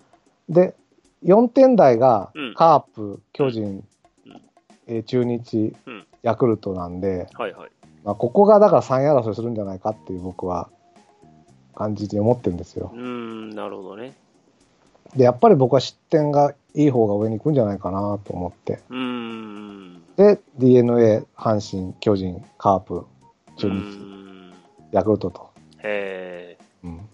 [0.49, 0.75] で、
[1.23, 3.83] 4点台がうんカープ、巨人、
[4.25, 4.41] うん
[4.87, 7.69] えー中日、うんヤクルトなんで、はいはい。
[8.03, 10.69] まあ、ここがだから3位争いするんじゃないかっていう僕は
[11.75, 12.97] 感じで思ってるんですよう。
[12.97, 14.13] ーん、なるほどね。
[15.15, 18.79] で、やっぱり僕は失点がいい方が上に行くんじゃないかなと思って。
[20.17, 23.05] で、DNA、阪神、巨人、カープ、
[23.57, 24.53] 中日、ん
[24.91, 25.49] ヤクルトと。
[25.79, 27.09] へうん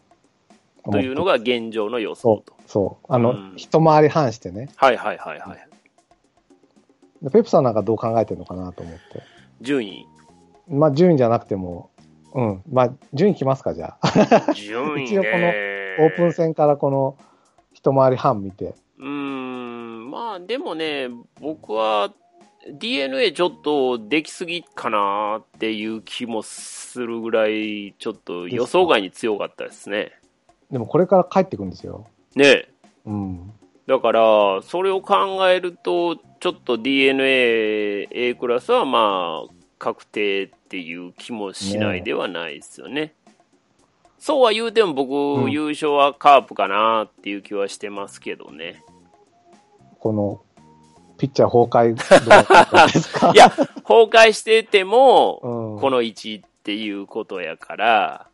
[0.86, 3.06] ーというのが現状の予想と。、そう。
[3.08, 4.70] あの、うん一回り半してね。
[4.76, 5.70] はいはいはいはい。
[7.22, 9.02] でペプさんなんかどう考えてるのかなと思って。
[9.62, 10.06] 順位。
[10.68, 11.90] まあ、順位じゃなくても、
[12.34, 12.62] うん。
[12.70, 14.54] まあ、順位来ますか、じゃあ。
[14.54, 15.04] 順位ね。
[15.08, 15.48] 一応この
[16.06, 17.16] オープン戦からこの
[17.84, 18.76] 一回り半見て。
[18.98, 21.10] うーん、まあでもね、
[21.42, 22.14] 僕は
[22.72, 30.14] DNA ちょっとできすぎかなっていう気もするぐらい、ちょっと予想外に強かったですね。
[30.72, 32.08] でもこれから帰ってくるんですよ。
[32.36, 32.70] ね
[33.06, 33.52] うん。
[33.86, 43.14] だから、それを考えると、ちょっと DNA A クラスはまあ、確定っていう気もしないではないですよね。
[44.24, 45.12] そうは言うても僕、
[45.44, 45.52] うん。
[45.52, 48.82] 優勝はカープかなっていう気はしてますけどね。
[50.00, 50.42] この、
[51.18, 58.28] ピッチャー崩壊 いや、崩壊してても、うん、この位置っていうことやから、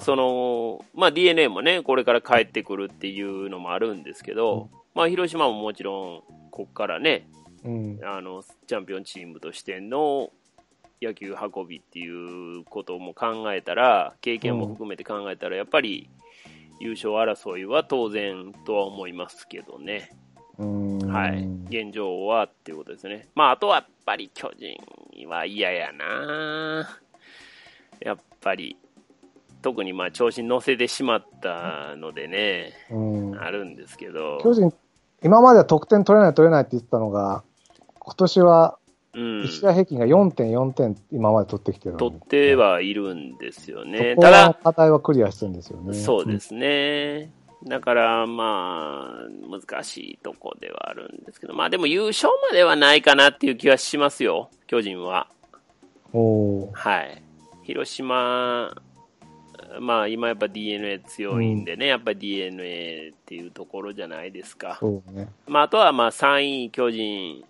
[0.00, 7.26] その、まあ DNA もね、これから帰ってくるっていうのもあるんですけど、まあ広島ももちろん、こっからね、
[7.64, 7.98] うん。
[8.04, 10.28] あの、チャンピオンチームとしての
[11.00, 16.08] 野球運びっていうことも考えたら、経験も含めて考えたら、やっぱり
[16.80, 20.10] 優勝争いは当然とは思いますけどね。
[20.58, 21.48] うんはい。
[21.68, 23.28] 現状はっていうことですね。
[23.34, 26.88] まあ、あとはやっぱり巨人は嫌やな
[28.00, 28.76] やっぱり、
[29.62, 34.72] 特にまあ調子に乗せてしまったのでね、うんあるんですけど、巨人、
[35.22, 37.42] 今までは得点取れない取れないって言ってたのが、
[37.98, 38.77] 今年はうん
[39.18, 44.16] 1、試合平均が4.4点今まで取ってきてるの取ってはいるんですよね。
[44.16, 45.94] ただ、課題はクリアしてるんですよね。
[45.94, 47.30] そうですね。
[47.66, 55.28] だから、まあ、難しいとこではあるんですけど、まあでも優勝まではないかなっていう気はしますよ、巨人は。
[56.12, 56.20] うん。
[56.20, 57.22] おーはい。
[57.64, 58.74] 広島、
[59.80, 64.78] まあ今やっぱ DNA 強いんでね、やっぱ DNA っていうところじゃないですか。
[64.80, 65.28] そうね。
[65.46, 67.44] まああとはまあ3位巨人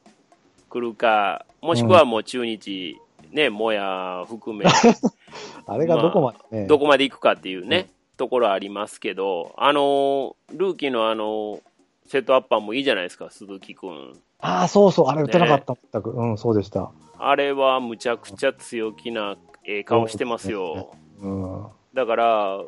[0.71, 3.01] 来るか、もしくはもう中日、
[3.33, 4.65] ね、もや含め、
[5.67, 6.67] あれがどこまでね。
[6.67, 11.61] どこまで行くかっていうね、ところありますけど、あの、ルーキーのあの、
[12.07, 14.13] セットアッパーもいいじゃないですか、鈴木くん。
[14.41, 16.11] ああ、そうそう、あれ打てなかった、全く。
[16.11, 16.91] うん、そうでした。
[17.19, 20.95] あれはむちゃくちゃ強気なええ顔してますよ。
[21.21, 21.67] うん。
[21.93, 22.61] だから、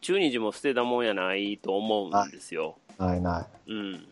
[0.00, 2.76] 中日も捨てたもんやないと思うんですよ。
[2.98, 3.70] ないない。
[3.70, 4.06] うん。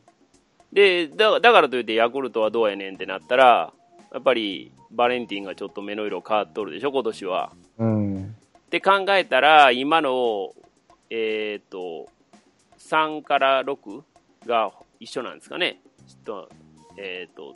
[0.73, 3.73] で、だだからといってヤクルトはどうやねんってなったら、
[4.13, 7.53] やっぱりバレンティンがちょっと目の色変わっとるでしょ、今年は。
[7.79, 8.37] うん。
[8.67, 10.53] って考えたら、今の、
[11.11, 12.09] えっ、と、
[12.79, 14.03] 3から6
[14.47, 15.81] が一緒なんですかね。
[16.07, 16.51] ちょっと、
[16.99, 17.55] えっ、と、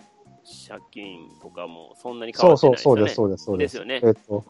[0.69, 3.07] 借金とかもそんなに変そうわってないですよね。
[3.09, 4.01] そう、そうです、そうです、そうです。
[4.01, 4.45] ですよねえっと、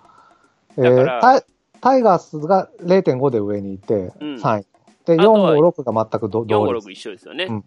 [0.76, 1.44] えータイ
[1.80, 4.66] タイガースが0.5で上にいて、うん3位。
[5.04, 7.44] で、4、あとは5、6が全くど4、同5、率6一緒ですよね。
[7.44, 7.64] うん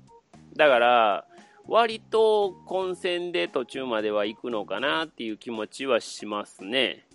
[0.55, 1.25] だから、
[1.69, 7.05] 割と混戦で途中までは行くのかなっていう気持ちはしますね。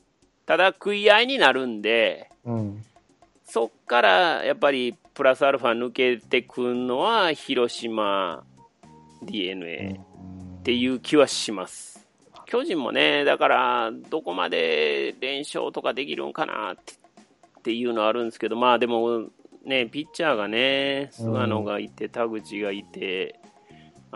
[0.46, 2.84] ただ、食い合いになるんで、うん。
[3.44, 8.44] そっからやっぱりプラスアルファ抜けてくるのは広島、
[9.22, 10.00] DNA
[10.60, 12.06] っていう気はします。
[12.46, 16.94] 巨人もね、だから、どこまで連勝とかできるんかなって
[17.58, 19.24] っていうのはあるんですけど、まあでも、
[19.64, 23.40] ね、ピッチャーがね、菅野がいて、田口がいて、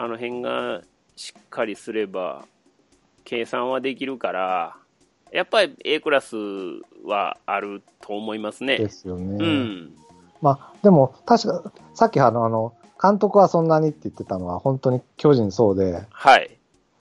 [0.00, 0.82] あの辺が
[1.16, 2.44] しっかりすれば、
[3.24, 4.76] 計算はできるから、
[5.32, 6.36] やっぱり A クラス
[7.04, 8.88] はあると思いますでね。
[8.90, 9.44] すよね。
[9.44, 9.92] うん。
[10.40, 16.56] まあ、でも、確か、さっきあの、あの、監督はそんなにって言ってたのは、本当に巨人そうで、はい。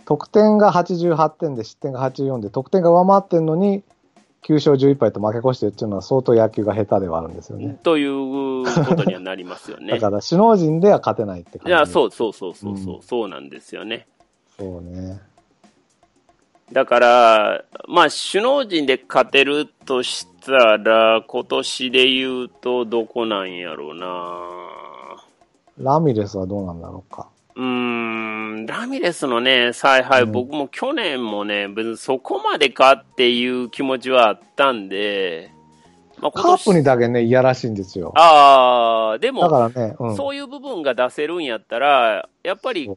[0.06, 3.84] 得点が88点で失点が84で、得点が上回ってんのに、
[4.44, 7.78] 9勝11敗と負け越してるっていうのは相当野球が下手ではあるんですよね。
[7.84, 9.94] ということにはなりますよね。
[10.00, 11.70] だから、首脳陣では勝てないって感じ。
[11.70, 14.08] いや、そうそうそうそうそう、うんそうなんですよね。
[14.58, 15.20] そうね。
[16.72, 24.78] だから、まあ、首脳陣で勝てるとしたら、今年で言うと、どこなんやろうな。
[25.78, 27.30] ラミレスはどうなんだろうか。
[27.56, 27.87] うーん、
[28.68, 35.52] ラミレスのね、采配、うん僕も去年もね、別にそこまでかっていう気持ちはあったんで、
[36.20, 38.12] まあ、カープにだけね、いやらしいんですよ。
[38.16, 40.16] ああ、でも、だからね、うん。
[40.16, 42.90] そういう部分が出せるんやったら、やっぱり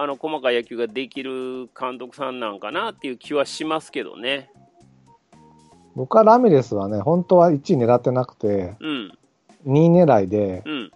[0.00, 4.48] あの、細かい野球ができる監督さんなんかなっていう気はしますけどね。
[5.96, 9.18] 僕はラミレスはね、本当は1位狙ってなくて、うん、
[9.66, 10.92] 2位狙いで、うん。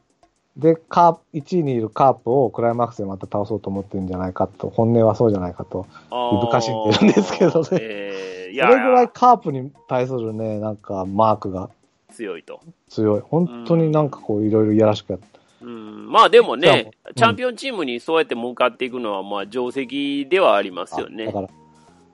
[0.57, 5.87] で、カープ、1位にいるカープをクライマックスでまた倒そうと思ってるんじゃないかと、本音はそうじゃないかと。
[6.11, 11.71] いぶかしんでるんですけどねえーいそれぐらいや、カープに対するね、なんかマークが
[12.13, 12.61] 強いと。
[12.89, 13.21] 強い。
[13.21, 15.27] 本当になんかこういろいろいやらしくやって。
[15.63, 21.33] うん、まあでもね、うんチャンピオンチームにそうやって向かっていくのは、まあ定石ではありますよねだ。
[21.33, 21.49] から、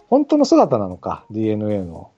[0.09, 2.11] 本当の姿なのか、DNA の。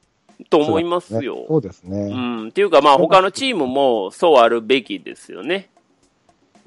[0.48, 1.44] と思いますねよ。
[1.48, 2.14] そうですうね。
[2.14, 5.68] ん、っていうかまあ他のチームもそうあるべきですよね。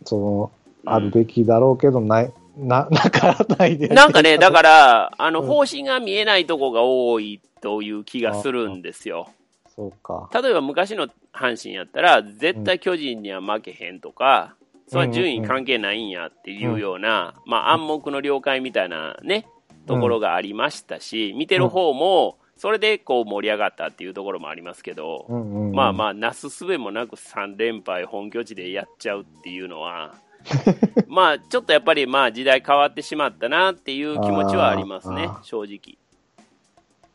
[0.06, 0.52] その、
[0.86, 3.88] あるべきだろうけど、ない、な、 なからないで。
[3.88, 9.30] なんかね、 だから、あの、うん方針が見えないとこが多いという気がするんですよ。
[9.76, 10.30] そうか。
[10.34, 14.56] 例えば昔の阪神やったら、絶対巨人には負けへんとか、
[14.88, 19.48] それは順位関係ないんやっていうような、まあ暗黙の了解みたいなね、
[19.88, 30.16] ところがありましたし、見てる方も、それでこう盛り上がったっていうところもありますけど、うんうんうんまあまあ、なすすべもなく3連敗本拠地でやっちゃうっていうのは、
[31.08, 35.98] まあちょっとやっぱりまあ時代変わってしまったなっていう気持ちはありますね正直。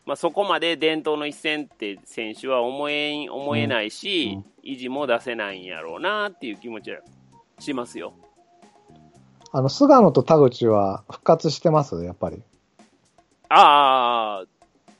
[0.06, 6.98] まあそこまで伝統の一戦って選手は思えん思えないし、うん維持も出せないんやろうなっていう気持ちは
[7.58, 8.12] しますよ。
[9.50, 12.04] あの、菅野と田口は復活してます？
[12.04, 12.42] やっぱり。
[13.48, 14.44] ああ、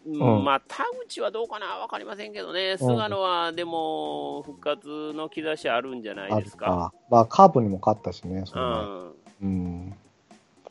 [0.08, 6.66] うんうんまあ田口はどうかなわかりませんけどね、菅野はでも復活の兆しあるんじゃないですか。
[6.66, 6.92] か。
[7.10, 9.94] まあ、カープにも勝ったしね、そうんうん。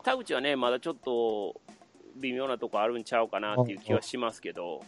[0.04, 1.60] 田口はね、まだちょっと
[2.16, 4.82] 微妙なとこあるんちゃうかなっていう気はしますけど、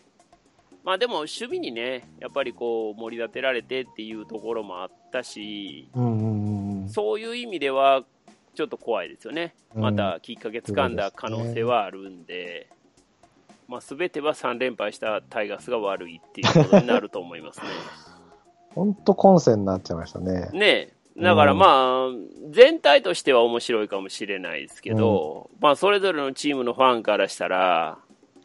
[0.83, 6.89] まあでも守備にね、やっぱりこう盛り立てられてっていうところもあったし、うんうんうん。
[6.89, 8.03] そういう意味では
[8.55, 9.53] ちょっと怖いですよね。
[9.75, 12.69] うんまたきっかけ掴んだ可能性はあるんで、
[13.69, 17.67] まあ全ては3連敗したタイガースが悪いっていうことになると思いますね。
[18.73, 20.49] 本当混戦になっちゃいましたね。
[20.51, 22.09] ねえだからまあ、
[22.49, 27.97] 全体としては面白いかもしれないですけど、まあそれぞれのチームのファンからしたら、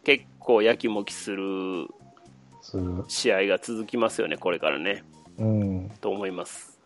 [0.03, 1.89] 結構やきもきする。
[3.07, 5.05] 試合が続きますよね、これからね、
[5.39, 5.91] うん。
[6.01, 6.81] と思います。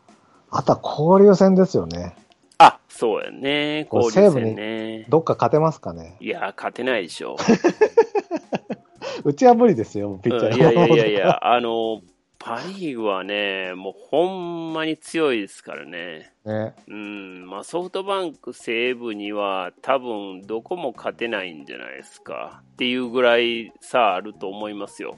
[0.51, 2.15] あとは交流戦ですよね。
[2.59, 5.07] あそうやね、交流戦ね。
[5.09, 6.17] どっか勝てますかね。
[6.21, 7.37] いや、勝てないでしょう
[9.35, 10.35] ちは無理ですよ、ピう。
[10.35, 12.03] ッチャーうんいやいやいやいや、あの、
[12.39, 16.33] パ・リーグはね、もうほんまに強いですからね。
[16.45, 16.75] ね。
[16.87, 25.17] うん、まあソフトバンク、西武には多分どこも勝てないんじゃないですかっていうぐらい差あると思いますよ。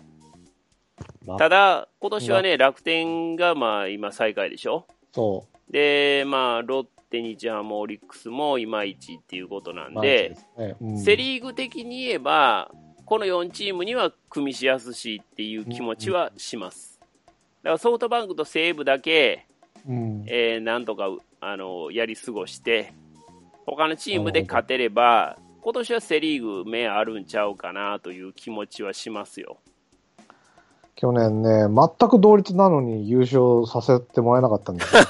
[1.26, 4.86] まあただ、今年はね、楽天がまあ今最下位でしょ。
[5.12, 12.70] そで、まあロッテ、日ハム、オリックスもいまいちっていうことなんで、ですねうんセ・リーグ的に言えば、
[13.10, 17.00] この4チームには組みしやすしっていう気持ちはします。
[17.64, 19.48] だからソフトバンクと西武だけ、
[19.84, 20.24] うん。
[20.28, 21.08] えーなんとか
[21.40, 22.94] あのやり過ごして、
[23.66, 29.56] 他のチームで勝てれば、今年はセ・リーグ、目あるんちゃうかなという気持ちはしますよ。
[30.94, 35.02] 去年ね、全く同率なのに優勝させてもらえなかったんですよ。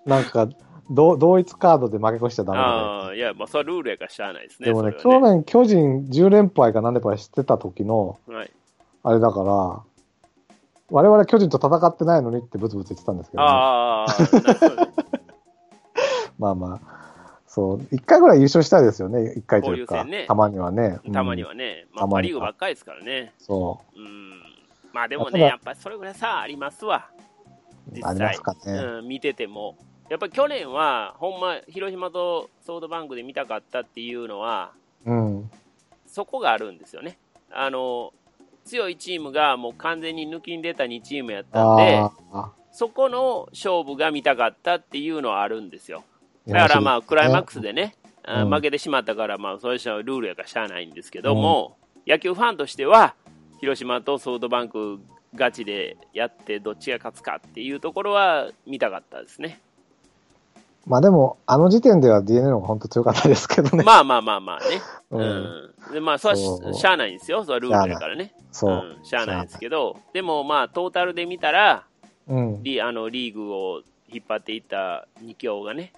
[0.06, 0.48] なんか、
[0.90, 4.66] 同同一カードで負け越しちゃダメだああ、いや、まあ、それはルールやからしゃあないですね。
[4.66, 8.50] でもね、それは去年巨人10連敗か何連敗してた時の、はい、
[9.02, 9.82] あれだから、
[10.90, 14.92] 我々巨人と戦ってないのにってブツブツ言ってたんですけど、ね、ああ、なるほどね
[16.38, 16.98] まあまあ、
[17.46, 21.00] そう、一回ぐらい優勝したいですよね、一回というか、交流戦ねたまにはね。
[21.04, 23.32] うんたまにはね、まあ、たまにはパ・リーグばっかりですからね。
[23.38, 24.42] そうん。
[24.92, 27.10] まあでもね、ただやっぱりそれぐらいさ、ありますわ。
[27.90, 28.10] 実う、際。
[28.10, 28.72] ありますかね。
[28.72, 29.76] うん、見てても。
[30.08, 34.72] やっぱり去年は、ほんま、広島とソフトバンクで見たかったっていうのは、
[35.04, 35.50] うん。
[36.06, 37.18] そこがあるんですよね。
[37.50, 38.12] あの、
[38.64, 42.02] 強いチームがもう完全に抜きん出た2チームやったんで
[42.70, 46.04] そこの勝負が見たかったっていうのはあるんですよ。
[46.46, 53.14] だからまあ、クライマックスでね、あうん負けてしまったから、まあ、それじゃルールやからしゃあないんですけども、野球ファンとしては、
[53.60, 55.00] 広島とソフトバンク
[55.34, 59.60] ガチでやって、どっちが勝つかっていうところは見たかったですね。
[60.86, 63.84] まあでも、あの時点では DNA の方が本当強かったですけどね。
[63.84, 64.80] まあまあまあまあね。
[65.10, 65.24] う うん
[65.90, 65.92] ん。
[65.92, 67.44] で、まあ、それはししゃあないんですよ。
[67.44, 68.34] それはルールやからね。
[68.52, 68.96] そう。
[68.98, 71.84] うん、しゃあないですけど、でもまあ、トータルで見たら、
[72.26, 72.62] うん。
[72.62, 75.92] リあのリーグを引っ張っていった2強がね、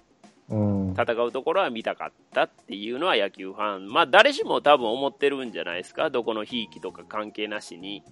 [0.49, 0.91] うん。
[0.91, 8.03] 戦うところは見たかったっていうのは野球ファン、まあ、誰しも多分思ってるんじゃないですか、どこのひいきとか関係なしに。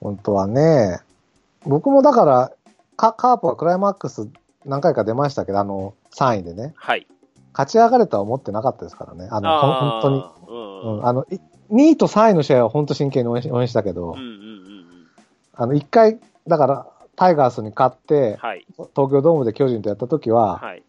[0.00, 1.00] 本当はね、
[1.64, 2.52] 僕もだから、
[2.96, 4.28] カカープはクライマックス
[4.64, 7.06] 何回か出ましたけど、あの、3位でね、はい。
[7.52, 9.28] 勝ち上がれとは思ってなかったですからね。
[9.30, 10.24] あの、ほん本当に。
[10.48, 11.40] うんうん、あの、い
[11.70, 15.06] 2位と3位の試合は本当真剣に応援し応援したけど、うんうんうんうん。
[15.54, 16.86] あの、1回、だから、
[17.16, 18.66] タイガースに勝って、はい。
[18.76, 20.82] 東京ドームで巨人とやった時は、はい。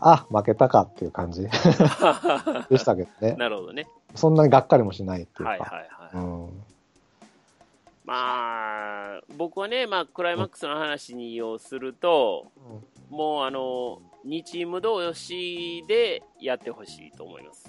[0.00, 1.42] あ、負けたかっていう感じ
[2.70, 3.34] でしたけどね。
[3.34, 3.86] なるほどね。
[4.14, 5.50] そんなにがっかりもしないっていうか。
[5.50, 6.24] はいはいはい。
[6.24, 6.62] うん。
[8.04, 12.46] まあ、僕はね、まあ、クライマックスの話をすると、
[13.10, 17.68] もうあの、2チーム同士でやってほしいと思います。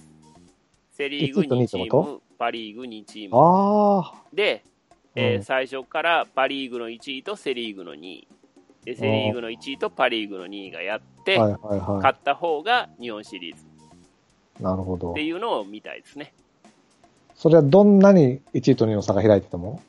[0.92, 3.36] セ・リーグ1と2 2ってチーこム、パ・リーグ2チーム。
[3.36, 4.64] あで、
[5.16, 8.28] えーうん最初からパ・リーグの1位とセ・リーグの2位。
[8.86, 13.64] で、セ・リーグの1位とパ・リーグの2位がやって、あ、はいはいは勝った方が日本シリーズ
[14.60, 14.64] い。
[14.64, 15.24] なるほどって。
[15.24, 16.34] いうのを見たいですね。
[17.36, 19.82] それはどんなに1位と2位の差が開いてても？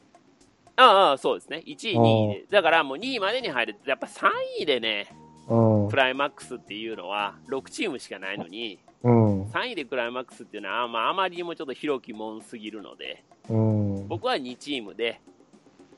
[0.77, 1.63] ああ、そうですね。
[1.67, 2.47] 1位、うん2位で。
[2.51, 3.77] だからもう2位までに入る。
[3.87, 4.31] やっぱ3
[4.61, 5.22] 位でね、うん。
[5.47, 9.43] クライマックスっていうのは6チームしかないのに、うん。
[9.47, 14.09] 3位でクライマックスっていうのは、まあ、あまりにもちょっと広きもんすぎるので、うん。
[14.09, 15.21] 僕は2チームで、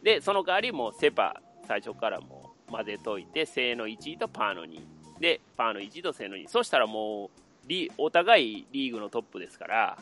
[0.03, 4.81] で、その代わりもうセ・パ、最初からもう混ぜといて、正の1位とパーの2位。
[5.21, 6.49] で、パーの1位と正の2位。
[6.49, 9.99] そしたらもう、リお互いリーグのトップですから。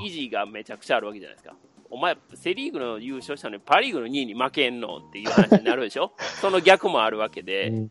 [0.00, 1.54] 維持がめちゃくちゃあるわけじゃないですか。
[1.92, 6.12] お前、セ・リーグの優勝したのにパ・リーグの2位に負けんのっていう話になるでしょ？
[6.40, 7.68] その逆もあるわけで。
[7.68, 7.90] うん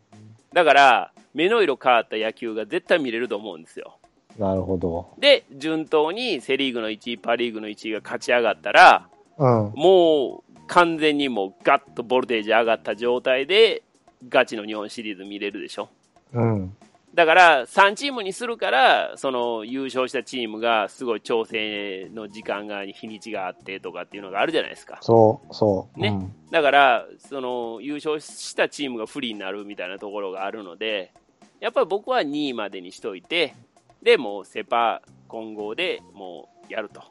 [0.52, 3.98] だから、目の色変わった野球が絶対見れると思うんですよ。
[4.38, 5.14] なるほど。
[5.18, 9.72] で、順当にセ・リーグの1位、パ・リーグの1位が勝ち上がったら、うん。
[9.74, 13.82] もう完全にもうガッとボルテージ上がった状態で、
[14.28, 15.88] ガチの日本シリーズ見れるでしょ。
[16.32, 16.76] うん。
[17.14, 24.98] だから、3チームにするから、その優勝したチームがすごい調整の時間が、日にちがあってとかっていうのがあるじゃないですか。
[25.00, 26.00] そう、そう。
[26.00, 31.12] ねうんだから、その優勝したチームが不利になるみたいなところがあるので、
[31.60, 33.54] やっぱり僕は2位までにしといて、
[34.02, 37.02] で、もうセ・パ混合でもうやると。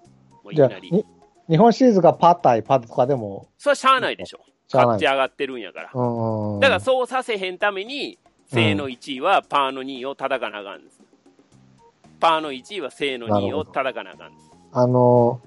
[0.43, 0.91] もういきなり。
[0.91, 1.05] に
[1.49, 4.39] 日本シリーズがパ対パとかでも、それはしゃあないでしょ。
[4.71, 5.91] 勝ち上がってるんやから。
[5.93, 6.59] うん。
[6.59, 8.19] だからそうさせへんために、
[8.51, 10.99] 正の1位はパーの2位を叩かなあかんです。
[12.19, 14.49] パーの1位は正の2位を叩かなあかんです。
[14.71, 15.41] あの、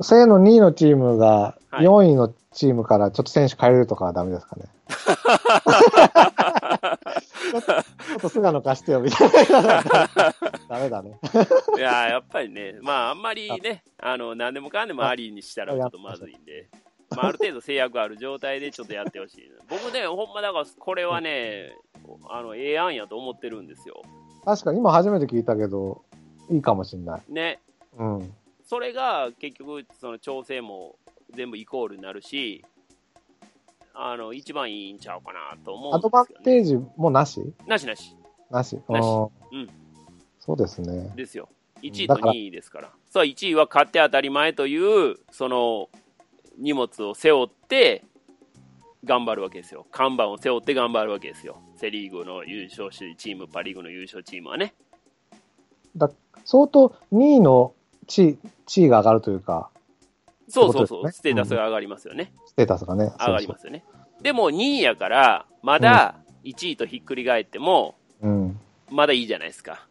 [0.00, 4.64] 正の2位のチームがはい4位のチームからちょっと選手変えれるとかはダメですかね。
[4.88, 7.80] ちょっと、ちょ
[8.16, 9.82] っと菅野貸してよみたいな。
[10.68, 11.18] ダメだね。
[11.76, 16.68] いやーやっぱりね、まあ、あんまりね、あの、何でもかんでもありにしたらちょっとまずいんで、
[17.16, 19.50] まあ、ある程度制約ある状態でちょっとやってほしい。
[19.68, 21.74] 僕ね、ほんまだから、これはね、
[22.28, 24.02] あの、ええ案やと思ってるんですよ。
[24.44, 26.02] 確かに今初めて聞いたけど、
[26.50, 27.22] いいかもしんない。
[27.28, 27.60] ね。
[27.96, 28.34] うん。
[28.62, 30.96] それが結局、その調整も
[31.30, 32.64] 全部イコールになるし、
[33.94, 36.26] あの、一番いいんちゃうかなと思うんアドバン。
[36.44, 37.40] テージもなし？
[37.66, 38.14] なしなし。
[38.50, 38.78] なし。
[38.88, 39.68] なしうんうん
[40.38, 41.12] そうですね。
[41.14, 41.48] ですよ。
[41.82, 42.90] 1位とだから2位ですから。
[43.10, 45.90] そう、1位は勝って当たり前という、その、
[46.58, 48.04] 荷物を背負って、
[49.04, 49.86] 頑張るわけですよ。
[49.90, 51.56] 看板を背負って頑張るわけですよ。
[51.76, 54.74] セ・リーグの優勝チーム、パ・リーグの優勝チームはね。
[55.96, 56.10] だ
[56.44, 57.74] 相当2位の
[58.06, 59.70] 地位地位が上がるというか、
[60.48, 62.32] そうそうそう、ねステータスが上がりますよね。
[62.46, 63.12] ステータスがね。
[63.18, 63.84] 上がりますよね。
[64.22, 68.60] でも2位やから、まだ1位とひっくり返っても、そうそううん。
[68.90, 69.86] まだいいじゃないですか。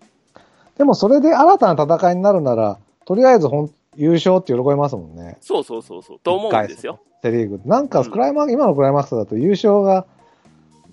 [0.77, 5.37] でもそれで新たな戦いになるなら、とりあえずほん優勝って喜びますもんね。
[5.41, 6.99] そうそうそうそう、と思うんですよ。
[7.21, 7.59] セリーグ。
[7.65, 10.05] なんかうんクライマー、今のクライマックスだと優勝が、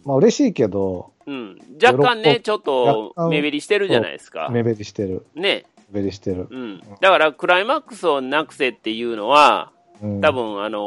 [0.05, 1.59] まあ嬉しいけど、うん。
[1.83, 4.49] 若干ね、ちょっと目減りしてるじゃないですか。
[4.51, 5.27] 目減りしてる。
[5.35, 5.65] ね。
[5.91, 6.49] 目減りしてる。
[6.51, 6.83] うん。
[7.01, 9.71] だから、クライマックスをなくせっていうのは、
[10.03, 10.81] うん、多分、あのー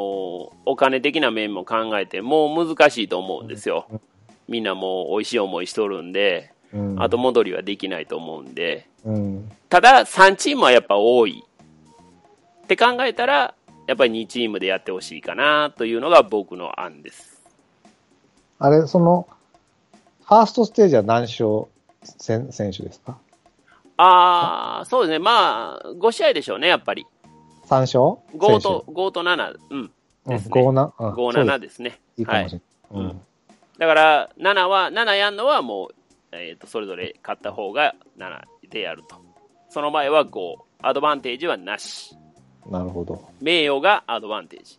[0.65, 4.01] お金的な面も考えて、もう難しいと思うんですようん。
[4.47, 9.51] みんなもう美味しい思いしとるんで、うん、後戻りはできないと思うんで、うん。
[9.69, 11.43] ただ、3チームはやっぱ多い。
[12.67, 13.55] って考えたら、
[13.87, 17.41] やっぱり2チームでやってほしいかなというのが僕の案です。
[18.59, 19.25] あれ、その、
[20.25, 21.67] ファーストステージは何勝
[22.03, 23.17] 選選手ですか？
[23.95, 25.19] ああ、そうですね。
[25.19, 27.05] まあ、5試合でしょうね、やっぱり。
[27.69, 27.99] ?3 勝
[28.37, 29.55] ？5と、5と7。
[29.69, 29.91] うん。
[30.27, 32.01] ですねうん、5な、うん5、そう7ですね。
[32.17, 32.61] いいかもしれ
[32.91, 33.01] ない。
[33.01, 33.21] はいうん
[33.79, 38.41] だから、7は、7やんのはもう、えっ、と、それぞれ勝った方が7
[38.71, 39.15] でやると。
[39.69, 40.55] その場合は5。
[40.81, 42.17] アドバンテージはなし。
[42.69, 43.21] なるほど。
[43.41, 44.77] 名誉がアドバンテージ。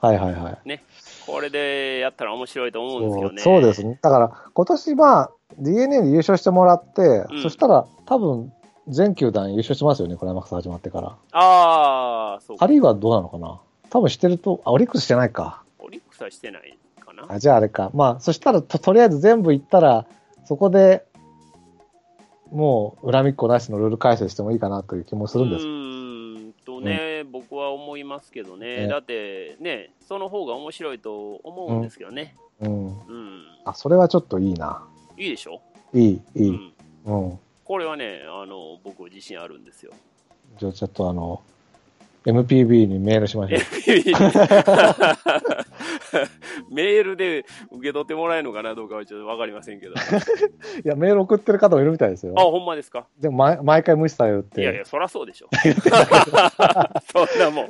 [0.00, 0.68] はいはいはい。
[0.68, 0.82] ね。
[1.26, 3.42] これでやったら面白いと思うんですけどね。
[3.42, 3.98] そうですね。
[4.00, 8.52] だから、今年まあ、DNA に優勝してもらって、うんそしたら多分、
[8.88, 11.08] 全球団優勝しますよね、クライマックス始まってから。
[11.32, 12.66] ああ、そうか。
[12.66, 13.60] パリーグはどうなのかな？
[13.90, 15.62] 多分してると、あ、オリックスしてないか。
[15.78, 17.26] オリックスはしてないかな。
[17.28, 17.90] あ、じゃああれか。
[17.94, 20.06] まあ、そしたらと、とりあえず全部行ったら、
[20.46, 21.04] そこで、
[22.50, 25.66] もう、恨みっこなしのルール改正してもいいかなという気もするんですう。
[25.66, 28.82] ーんとね、僕は思いますけどね。
[28.82, 32.36] ねだってね、その方が面白いと思うんですけどね。
[32.60, 32.86] うん。
[32.86, 33.42] うん。
[33.64, 34.84] あ、それはちょっといいな。
[35.16, 35.60] いいでしょ？
[35.94, 36.48] いい、いい。
[36.48, 36.72] うん。
[37.04, 37.38] うん。
[37.64, 39.92] これはね、あの、僕自信あるんですよ。
[40.58, 41.40] じゃあちょっとあの、
[42.26, 43.60] MPB にメールしましょう。
[46.70, 49.94] メールで受け取ってもらえるのかなどうかはちょっとわかりませんけど。
[50.84, 52.42] いや、メール送ってる方もいるみたいですよあ、。
[52.42, 53.06] ほんまですか？
[53.18, 54.60] でも毎、毎回無視されるって。
[54.60, 55.48] いやいや、そらそうでしょ。
[57.12, 57.66] そんなもん。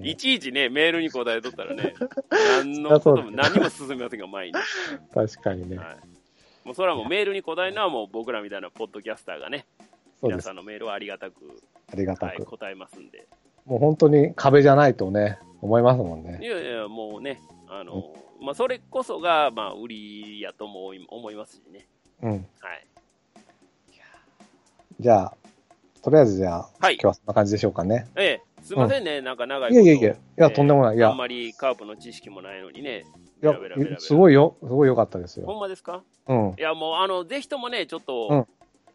[0.08, 1.92] いちいちね、メールに答えとったらね、
[2.30, 4.54] 何のことも、何も進みませんが、前に。
[5.12, 5.76] 確かにね。
[5.76, 5.96] はい。
[6.64, 9.66] もうそれはもうメールに答えるのはもう僕らみたいなポッドキャスターがね、
[10.22, 10.52] 皆さ。
[10.52, 11.34] んのメールをありがたく、
[11.92, 12.44] ありがたはい、く。
[12.46, 13.26] 答えますんで。
[13.66, 16.38] もう本当に壁じゃないとね、思いますもんいね。
[16.42, 21.86] やいや、もうね、あの、まあ、それこそが、まあ、売りやとも思いますしね。
[22.22, 22.30] うん。
[22.32, 22.86] はい。
[25.00, 25.36] じゃあ、
[26.02, 28.08] とりあえずじゃあ、はい今日はそんな感じでしょうかね。
[28.16, 29.86] ええ、すいませんね、なんか長いいこと。
[29.88, 33.04] やいやいやいやとんでもないいやあんまりカープの知識もないのにね。
[33.42, 33.54] いや
[33.98, 35.60] すごいよ、すごい良かったですほんよ。
[35.60, 36.02] まですか？
[36.28, 36.54] うん。
[36.58, 38.46] いや、もう、あの、ぜひともね、ちょっと、うん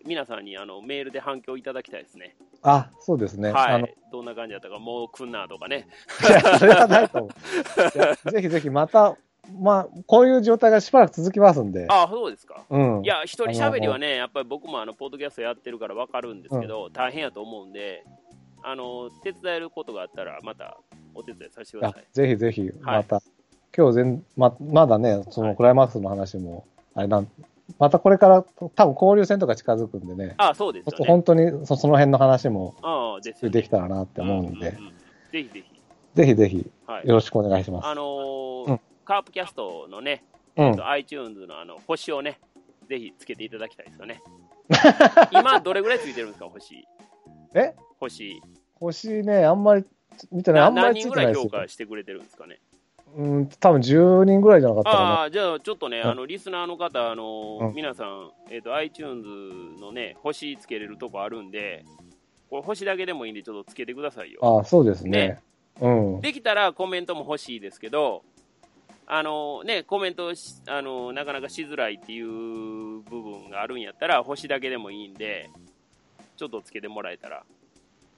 [0.05, 2.35] 皆さんにあのメールで反響いただきたいですね。
[2.63, 3.49] あ、そうですね。
[3.49, 3.95] あの、はい。
[4.11, 5.87] どんな感じだったか、もう来んなとかね。
[6.27, 7.29] いや、それはないと思
[8.27, 8.31] う。
[8.31, 9.15] ぜひぜひまた、
[9.59, 11.87] まあ、こういう状態がしばらく続きますんで。
[11.89, 12.65] あそうですか。
[12.69, 13.01] うん。
[13.03, 18.03] いや、一人喋りはね、やっぱり僕もあのポッドキャストやってるから分かるんですけど、大変やと思うんで、
[18.63, 20.77] あの手伝えることがあったら、また
[21.13, 22.05] お手伝いさせてくだあさい。
[22.11, 23.21] ぜひぜひ、また、
[23.75, 27.27] 今日全、ま、まだね、そはいのクライマックスの話も、あれなん、
[27.79, 28.43] またこれから
[28.75, 31.05] 多分交流戦とか近づくんでね、あそうですよね。
[31.05, 34.77] 本当にそその辺の話もあできたらなって思うんで、
[35.31, 35.63] ぜひぜひ。
[36.15, 37.15] ぜひぜひはいよ。
[37.15, 37.87] ろしくお願いします。
[37.87, 40.25] あのーうんカープキャストのね、
[40.57, 40.85] うん。
[40.85, 42.41] iTunes のあの星をね、
[42.89, 44.21] ぜひつけていただきたいですよね。
[45.31, 46.85] 今、どれぐらいついてるんですか、星？
[47.53, 47.73] え？
[48.01, 48.41] 星。
[48.75, 49.85] 星ね、あんまり
[50.29, 51.61] 見てない、あんま何りつ人ぐらい評いてないですよ。
[51.61, 52.59] 価してくれてるんですかね？
[53.15, 61.83] うん、多分10人ぐらいじゃなかったかああ、じゃあちょっとね、うんあの、リスナーの方、あの、うん皆さん、えっ、と、iTunes のね、星つけれるとこあるんで、
[62.49, 64.39] これ星だけでもいいんで、ちょっとつけてくださいよ。
[64.41, 64.49] な。
[64.49, 65.09] ああ、そうですね。
[65.09, 65.39] ね
[65.81, 66.21] うん。
[66.21, 68.23] できたらコメントも欲しいですけど、
[69.05, 72.27] あのね、コメントしあのなかなかしづらいっていう
[73.03, 75.49] 部分があるんやったら、星だけでもいいんで、
[76.35, 77.43] ちょっとつけてもらえたら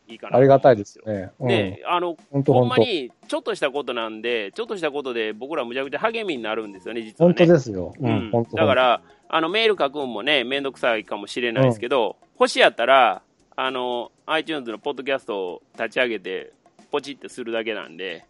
[0.09, 1.05] いいかなありがたいですよ。
[1.05, 1.31] ね。
[1.39, 1.47] うん。
[1.47, 7.35] ね、あの、本当本当ほんまに、ちょっとしたことなんで、ちょっとしたことで僕らむちゃくちゃ励みになるんですよね、実はね。
[7.35, 7.93] 本当ですよ。
[7.99, 13.21] ううんん、本当だか、ら、あのメール書くんもね、めんどくさいかもしれないですけど、星やったら、
[13.55, 16.53] あの、iTunes のポッドキャストを立ち上げて、
[16.91, 18.25] ポチってするだけなんで、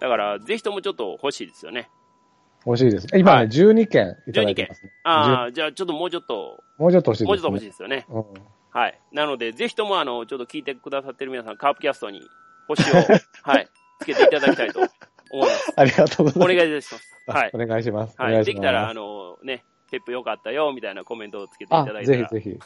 [0.00, 1.90] だから、ぜひともちょっと欲しいですよね。
[2.64, 3.06] 欲しいです。
[3.16, 4.92] 今はいね、12件いただいてますね。
[5.04, 7.26] ああ、じゃあちょっともうちょっと、もうちょっと欲しいです、ね。
[7.26, 8.06] もうちょっと欲しいですよね。
[8.08, 8.24] うん。
[8.72, 8.98] はい。
[9.12, 12.22] なので、ぜひとも、あの、ちょっと聞いてくださってる皆さん、カープキャストに
[12.68, 12.94] 星を、
[13.44, 13.68] はい、
[14.00, 14.80] つけていただきたいと
[15.30, 15.72] 思います。
[15.76, 16.52] ありがとうございます。
[16.52, 17.20] お願いいたします。
[17.26, 17.58] はいお。
[17.58, 18.16] 願いします。
[18.18, 18.44] おはい。
[18.44, 22.26] できたら、あの、ね、テップ良かったよ、みたいなコメントをつけていただあ、いたら。
[22.26, 22.58] ぜひぜひ。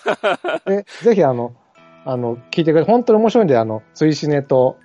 [0.70, 1.56] で、ぜひあの、
[2.04, 4.78] あの、聞いてくれ、本当に面白いんで、あの、追試ネと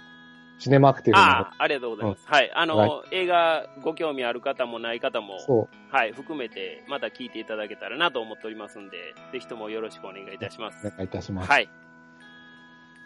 [0.62, 2.24] シネマクティブのああ、ありがとうございます。
[2.28, 2.51] はい。
[2.53, 10.88] あの、は映画ご興味ある方もない方も、はい、含めて、また聞いていただけたらなと思っておりますんで、ぜひともよろしくお願いいたします。
[10.88, 11.49] お願いいたします。
[11.49, 11.70] はい。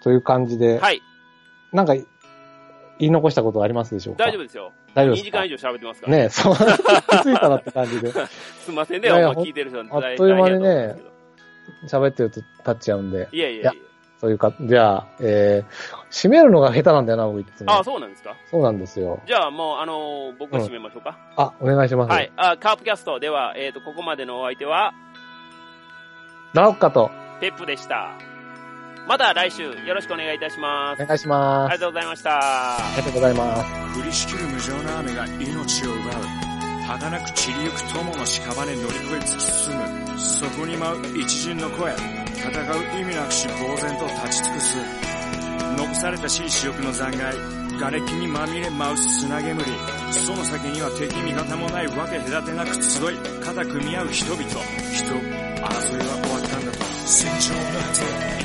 [0.03, 1.01] という感じで、はい。
[1.71, 2.05] なんか、言
[3.09, 4.25] い残したことありますでしょうか？
[4.25, 4.73] 大丈夫ですよ。
[4.89, 5.25] 2大丈夫ですか？
[5.25, 6.17] 時間以上喋ってますから。
[6.17, 8.11] ねえ、そう、 気づいたらって感じで、
[8.59, 10.95] すいませんね、いやいや聞いてる人はあっという間にね
[11.87, 13.81] 喋ってると立っちゃうんで、いやいやいやいそ
[14.27, 17.71] ういうか、じゃあ、えー、締めるのが下手なんだよな、僕いつも。
[17.71, 18.35] ああ、そうなんですか？
[18.49, 19.21] そうなんですよ。
[19.27, 21.17] じゃあもう、あのー僕が締めましょうか。
[21.37, 22.11] あ、お願いします。
[22.11, 22.31] はい。
[22.37, 24.93] あカープキャストでは、えっ、と、ここまでのお相手は、
[26.53, 27.11] ラオッカと、
[27.41, 28.11] ペップでした。
[29.07, 31.03] また来週よろしくお願いいたします。
[31.03, 31.73] お願いします。
[31.73, 32.39] ありがとうございました。
[32.39, 33.99] ありがとうございます。
[33.99, 36.01] 降りしきる無情な雨が命を奪う
[36.87, 39.75] 儚く散りゆく友の屍乗り越え突き進
[40.13, 41.93] むそこに舞う一陣の声
[42.35, 44.77] 戦う意味なくし呆然と立ち尽くす。
[45.77, 47.37] 残されたしい死翼の残骸
[47.79, 49.63] 瓦礫にまみれ舞う砂煙。
[50.11, 54.43] その先には敵味方もないわけ隔てなく集い肩組み合う人々。
[54.43, 56.85] 人争いは終わったんだと。
[57.05, 58.44] 戦場の果て